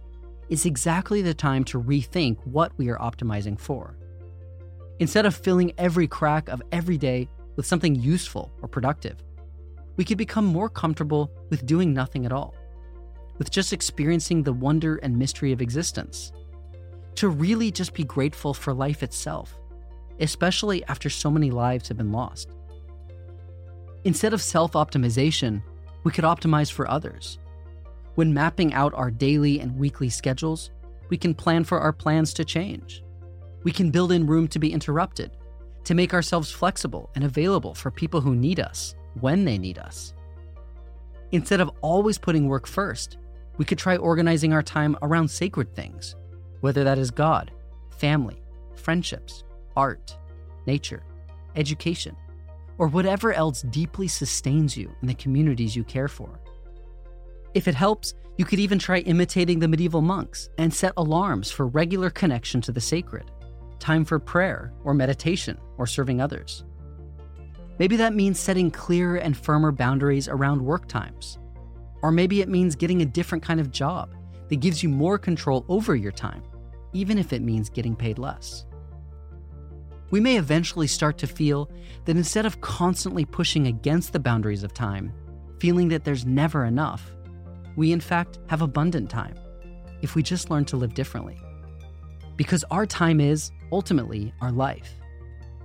it's 0.49 0.65
exactly 0.65 1.23
the 1.23 1.35
time 1.35 1.65
to 1.65 1.83
rethink 1.83 2.39
what 2.47 2.71
we 2.79 2.89
are 2.89 2.99
optimizing 2.99 3.59
for. 3.59 3.99
Instead 5.01 5.27
of 5.27 5.35
filling 5.35 5.73
every 5.77 6.07
crack 6.07 6.49
of 6.49 6.63
every 6.71 6.97
day 6.97 7.29
with 7.57 7.67
something 7.67 7.97
useful 7.97 8.53
or 8.63 8.69
productive, 8.69 9.17
we 9.97 10.05
could 10.05 10.17
become 10.17 10.45
more 10.45 10.69
comfortable 10.69 11.33
with 11.51 11.67
doing 11.67 11.93
nothing 11.93 12.27
at 12.27 12.33
all, 12.33 12.55
with 13.39 13.51
just 13.51 13.73
experiencing 13.73 14.45
the 14.45 14.53
wonder 14.53 14.99
and 14.99 15.19
mystery 15.19 15.51
of 15.51 15.61
existence. 15.61 16.31
To 17.17 17.29
really 17.29 17.73
just 17.73 17.93
be 17.93 18.05
grateful 18.05 18.55
for 18.55 18.73
life 18.73 19.03
itself, 19.03 19.59
especially 20.21 20.85
after 20.87 21.11
so 21.11 21.31
many 21.31 21.51
lives 21.51 21.89
have 21.89 21.97
been 21.97 22.13
lost. 22.13 22.49
Instead 24.05 24.33
of 24.33 24.43
self 24.43 24.73
optimization, 24.73 25.63
we 26.05 26.13
could 26.13 26.25
optimize 26.25 26.71
for 26.71 26.89
others. 26.89 27.39
When 28.15 28.33
mapping 28.33 28.73
out 28.73 28.95
our 28.95 29.11
daily 29.11 29.61
and 29.61 29.77
weekly 29.77 30.09
schedules, 30.09 30.71
we 31.09 31.17
can 31.17 31.35
plan 31.35 31.65
for 31.65 31.81
our 31.81 31.93
plans 31.93 32.33
to 32.35 32.45
change. 32.45 33.03
We 33.65 33.73
can 33.73 33.91
build 33.91 34.13
in 34.13 34.27
room 34.27 34.49
to 34.49 34.59
be 34.59 34.73
interrupted, 34.73 35.37
to 35.85 35.95
make 35.95 36.15
ourselves 36.15 36.51
flexible 36.51 37.11
and 37.15 37.25
available 37.25 37.75
for 37.75 37.91
people 37.91 38.21
who 38.21 38.35
need 38.35 38.61
us 38.61 38.95
when 39.21 39.45
they 39.45 39.59
need 39.59 39.79
us. 39.79 40.15
Instead 41.33 41.61
of 41.61 41.71
always 41.81 42.19
putting 42.19 42.49
work 42.49 42.67
first, 42.67 43.19
we 43.59 43.65
could 43.65 43.79
try 43.79 43.97
organizing 43.97 44.53
our 44.53 44.63
time 44.63 44.97
around 45.03 45.29
sacred 45.29 45.75
things, 45.75 46.15
whether 46.61 46.85
that 46.85 46.99
is 46.99 47.11
God, 47.11 47.51
family, 47.91 48.41
friendships, 48.77 49.45
art, 49.77 50.17
nature, 50.67 51.03
education, 51.55 52.17
or 52.79 52.89
whatever 52.89 53.33
else 53.33 53.63
deeply 53.63 54.09
sustains 54.09 54.77
you 54.77 54.95
in 55.01 55.09
the 55.09 55.15
communities 55.15 55.77
you 55.77 55.85
care 55.85 56.09
for. 56.09 56.41
If 57.55 57.69
it 57.69 57.75
helps, 57.75 58.15
you 58.37 58.45
could 58.45 58.59
even 58.59 58.79
try 58.79 58.99
imitating 58.99 59.59
the 59.59 59.69
medieval 59.69 60.03
monks 60.03 60.51
and 60.59 60.73
set 60.73 60.93
alarms 60.97 61.51
for 61.51 61.67
regular 61.67 62.11
connection 62.11 62.61
to 62.63 62.73
the 62.73 62.81
sacred, 62.81 63.31
time 63.79 64.05
for 64.05 64.19
prayer 64.19 64.73
or 64.85 64.93
meditation 64.93 65.59
or 65.79 65.87
serving 65.87 66.21
others. 66.21 66.65
Maybe 67.79 67.97
that 67.97 68.15
means 68.15 68.39
setting 68.39 68.71
clearer 68.71 69.17
and 69.17 69.37
firmer 69.37 69.73
boundaries 69.73 70.29
around 70.29 70.61
work 70.63 70.87
times. 70.87 71.39
Or 72.03 72.11
maybe 72.11 72.41
it 72.41 72.49
means 72.49 72.77
getting 72.77 73.03
a 73.03 73.07
different 73.07 73.43
kind 73.43 73.61
of 73.61 73.71
job 73.71 74.15
that 74.49 74.61
gives 74.61 74.83
you 74.83 74.89
more 74.89 75.19
control 75.19 75.65
over 75.69 75.97
your 75.97 76.13
time, 76.13 76.43
even 76.93 77.19
if 77.19 77.33
it 77.33 77.43
means 77.43 77.69
getting 77.69 77.97
paid 77.97 78.19
less. 78.19 78.67
We 80.11 80.21
may 80.21 80.37
eventually 80.37 80.87
start 80.87 81.19
to 81.19 81.27
feel 81.27 81.71
that 82.05 82.17
instead 82.17 82.47
of 82.47 82.61
constantly 82.61 83.25
pushing 83.25 83.67
against 83.67 84.13
the 84.13 84.21
boundaries 84.21 84.63
of 84.63 84.73
time, 84.73 85.13
feeling 85.59 85.89
that 85.89 86.05
there's 86.05 86.25
never 86.25 86.65
enough, 86.65 87.13
we 87.75 87.93
in 87.93 88.01
fact 88.01 88.39
have 88.47 88.63
abundant 88.63 89.11
time 89.11 89.35
if 90.03 90.15
we 90.15 90.23
just 90.23 90.51
learn 90.51 90.65
to 90.67 90.77
live 90.77 90.95
differently. 90.95 91.37
Because 92.37 92.65
our 92.71 92.87
time 92.87 93.21
is, 93.21 93.51
ultimately, 93.73 94.33
our 94.41 94.53
life. 94.53 94.95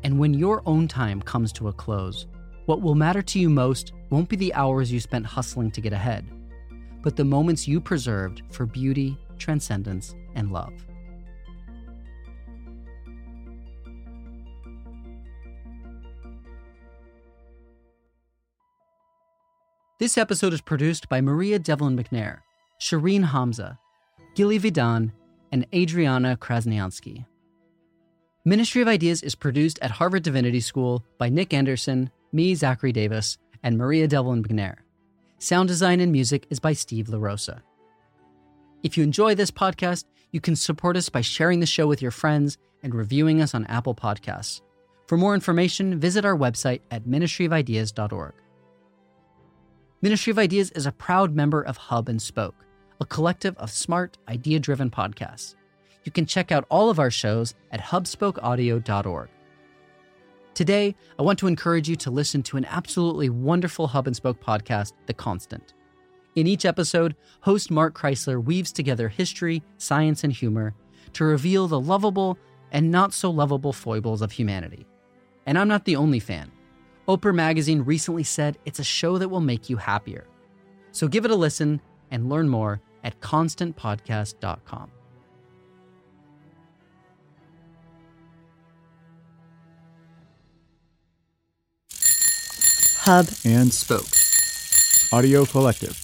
And 0.03 0.17
when 0.17 0.33
your 0.33 0.63
own 0.65 0.87
time 0.87 1.21
comes 1.21 1.51
to 1.53 1.67
a 1.67 1.73
close, 1.73 2.25
what 2.65 2.81
will 2.81 2.95
matter 2.95 3.21
to 3.21 3.39
you 3.39 3.49
most 3.49 3.93
won't 4.09 4.29
be 4.29 4.35
the 4.35 4.53
hours 4.53 4.91
you 4.91 4.99
spent 4.99 5.25
hustling 5.25 5.69
to 5.71 5.81
get 5.81 5.93
ahead, 5.93 6.25
but 7.03 7.15
the 7.15 7.25
moments 7.25 7.67
you 7.67 7.79
preserved 7.79 8.41
for 8.49 8.65
beauty, 8.65 9.17
transcendence, 9.37 10.15
and 10.35 10.51
love. 10.51 10.73
This 20.01 20.17
episode 20.17 20.51
is 20.51 20.61
produced 20.61 21.09
by 21.09 21.21
Maria 21.21 21.59
Devlin 21.59 21.95
McNair, 21.95 22.39
Shireen 22.79 23.23
Hamza, 23.23 23.77
Gilly 24.33 24.59
Vidan, 24.59 25.11
and 25.51 25.67
Adriana 25.75 26.35
Krasniansky. 26.41 27.27
Ministry 28.43 28.81
of 28.81 28.87
Ideas 28.87 29.21
is 29.21 29.35
produced 29.35 29.77
at 29.79 29.91
Harvard 29.91 30.23
Divinity 30.23 30.59
School 30.59 31.05
by 31.19 31.29
Nick 31.29 31.53
Anderson, 31.53 32.09
me, 32.31 32.55
Zachary 32.55 32.91
Davis, 32.91 33.37
and 33.61 33.77
Maria 33.77 34.07
Devlin 34.07 34.43
McNair. 34.43 34.77
Sound 35.37 35.67
design 35.67 35.99
and 35.99 36.11
music 36.11 36.47
is 36.49 36.59
by 36.59 36.73
Steve 36.73 37.05
LaRosa. 37.05 37.61
If 38.81 38.97
you 38.97 39.03
enjoy 39.03 39.35
this 39.35 39.51
podcast, 39.51 40.05
you 40.31 40.41
can 40.41 40.55
support 40.55 40.97
us 40.97 41.09
by 41.09 41.21
sharing 41.21 41.59
the 41.59 41.67
show 41.67 41.85
with 41.85 42.01
your 42.01 42.09
friends 42.09 42.57
and 42.81 42.95
reviewing 42.95 43.39
us 43.39 43.53
on 43.53 43.67
Apple 43.67 43.93
Podcasts. 43.93 44.61
For 45.05 45.15
more 45.15 45.35
information, 45.35 45.99
visit 45.99 46.25
our 46.25 46.35
website 46.35 46.81
at 46.89 47.03
ministryofideas.org. 47.03 48.33
Ministry 50.03 50.31
of 50.31 50.39
Ideas 50.39 50.71
is 50.71 50.87
a 50.87 50.91
proud 50.91 51.35
member 51.35 51.61
of 51.61 51.77
Hub 51.77 52.09
and 52.09 52.19
Spoke, 52.19 52.65
a 52.99 53.05
collective 53.05 53.55
of 53.57 53.69
smart, 53.69 54.17
idea 54.27 54.59
driven 54.59 54.89
podcasts. 54.89 55.53
You 56.05 56.11
can 56.11 56.25
check 56.25 56.51
out 56.51 56.65
all 56.69 56.89
of 56.89 56.97
our 56.97 57.11
shows 57.11 57.53
at 57.71 57.79
hubspokeaudio.org. 57.79 59.29
Today, 60.55 60.95
I 61.19 61.21
want 61.21 61.37
to 61.37 61.45
encourage 61.45 61.87
you 61.87 61.95
to 61.97 62.09
listen 62.09 62.41
to 62.43 62.57
an 62.57 62.65
absolutely 62.65 63.29
wonderful 63.29 63.85
Hub 63.85 64.07
and 64.07 64.15
Spoke 64.15 64.43
podcast, 64.43 64.93
The 65.05 65.13
Constant. 65.13 65.75
In 66.35 66.47
each 66.47 66.65
episode, 66.65 67.15
host 67.41 67.69
Mark 67.69 67.95
Chrisler 67.95 68.43
weaves 68.43 68.71
together 68.71 69.07
history, 69.07 69.61
science, 69.77 70.23
and 70.23 70.33
humor 70.33 70.73
to 71.13 71.25
reveal 71.25 71.67
the 71.67 71.79
lovable 71.79 72.39
and 72.71 72.89
not 72.89 73.13
so 73.13 73.29
lovable 73.29 73.71
foibles 73.71 74.23
of 74.23 74.31
humanity. 74.31 74.87
And 75.45 75.59
I'm 75.59 75.67
not 75.67 75.85
the 75.85 75.95
only 75.95 76.19
fan. 76.19 76.51
Oprah 77.07 77.33
Magazine 77.33 77.81
recently 77.81 78.23
said 78.23 78.57
it's 78.65 78.79
a 78.79 78.83
show 78.83 79.17
that 79.17 79.29
will 79.29 79.41
make 79.41 79.69
you 79.69 79.77
happier. 79.77 80.27
So 80.91 81.07
give 81.07 81.25
it 81.25 81.31
a 81.31 81.35
listen 81.35 81.81
and 82.11 82.29
learn 82.29 82.47
more 82.47 82.81
at 83.03 83.19
constantpodcast.com. 83.21 84.91
Hub 93.03 93.27
and 93.43 93.73
spoke. 93.73 94.05
Audio 95.11 95.43
Collective. 95.45 96.00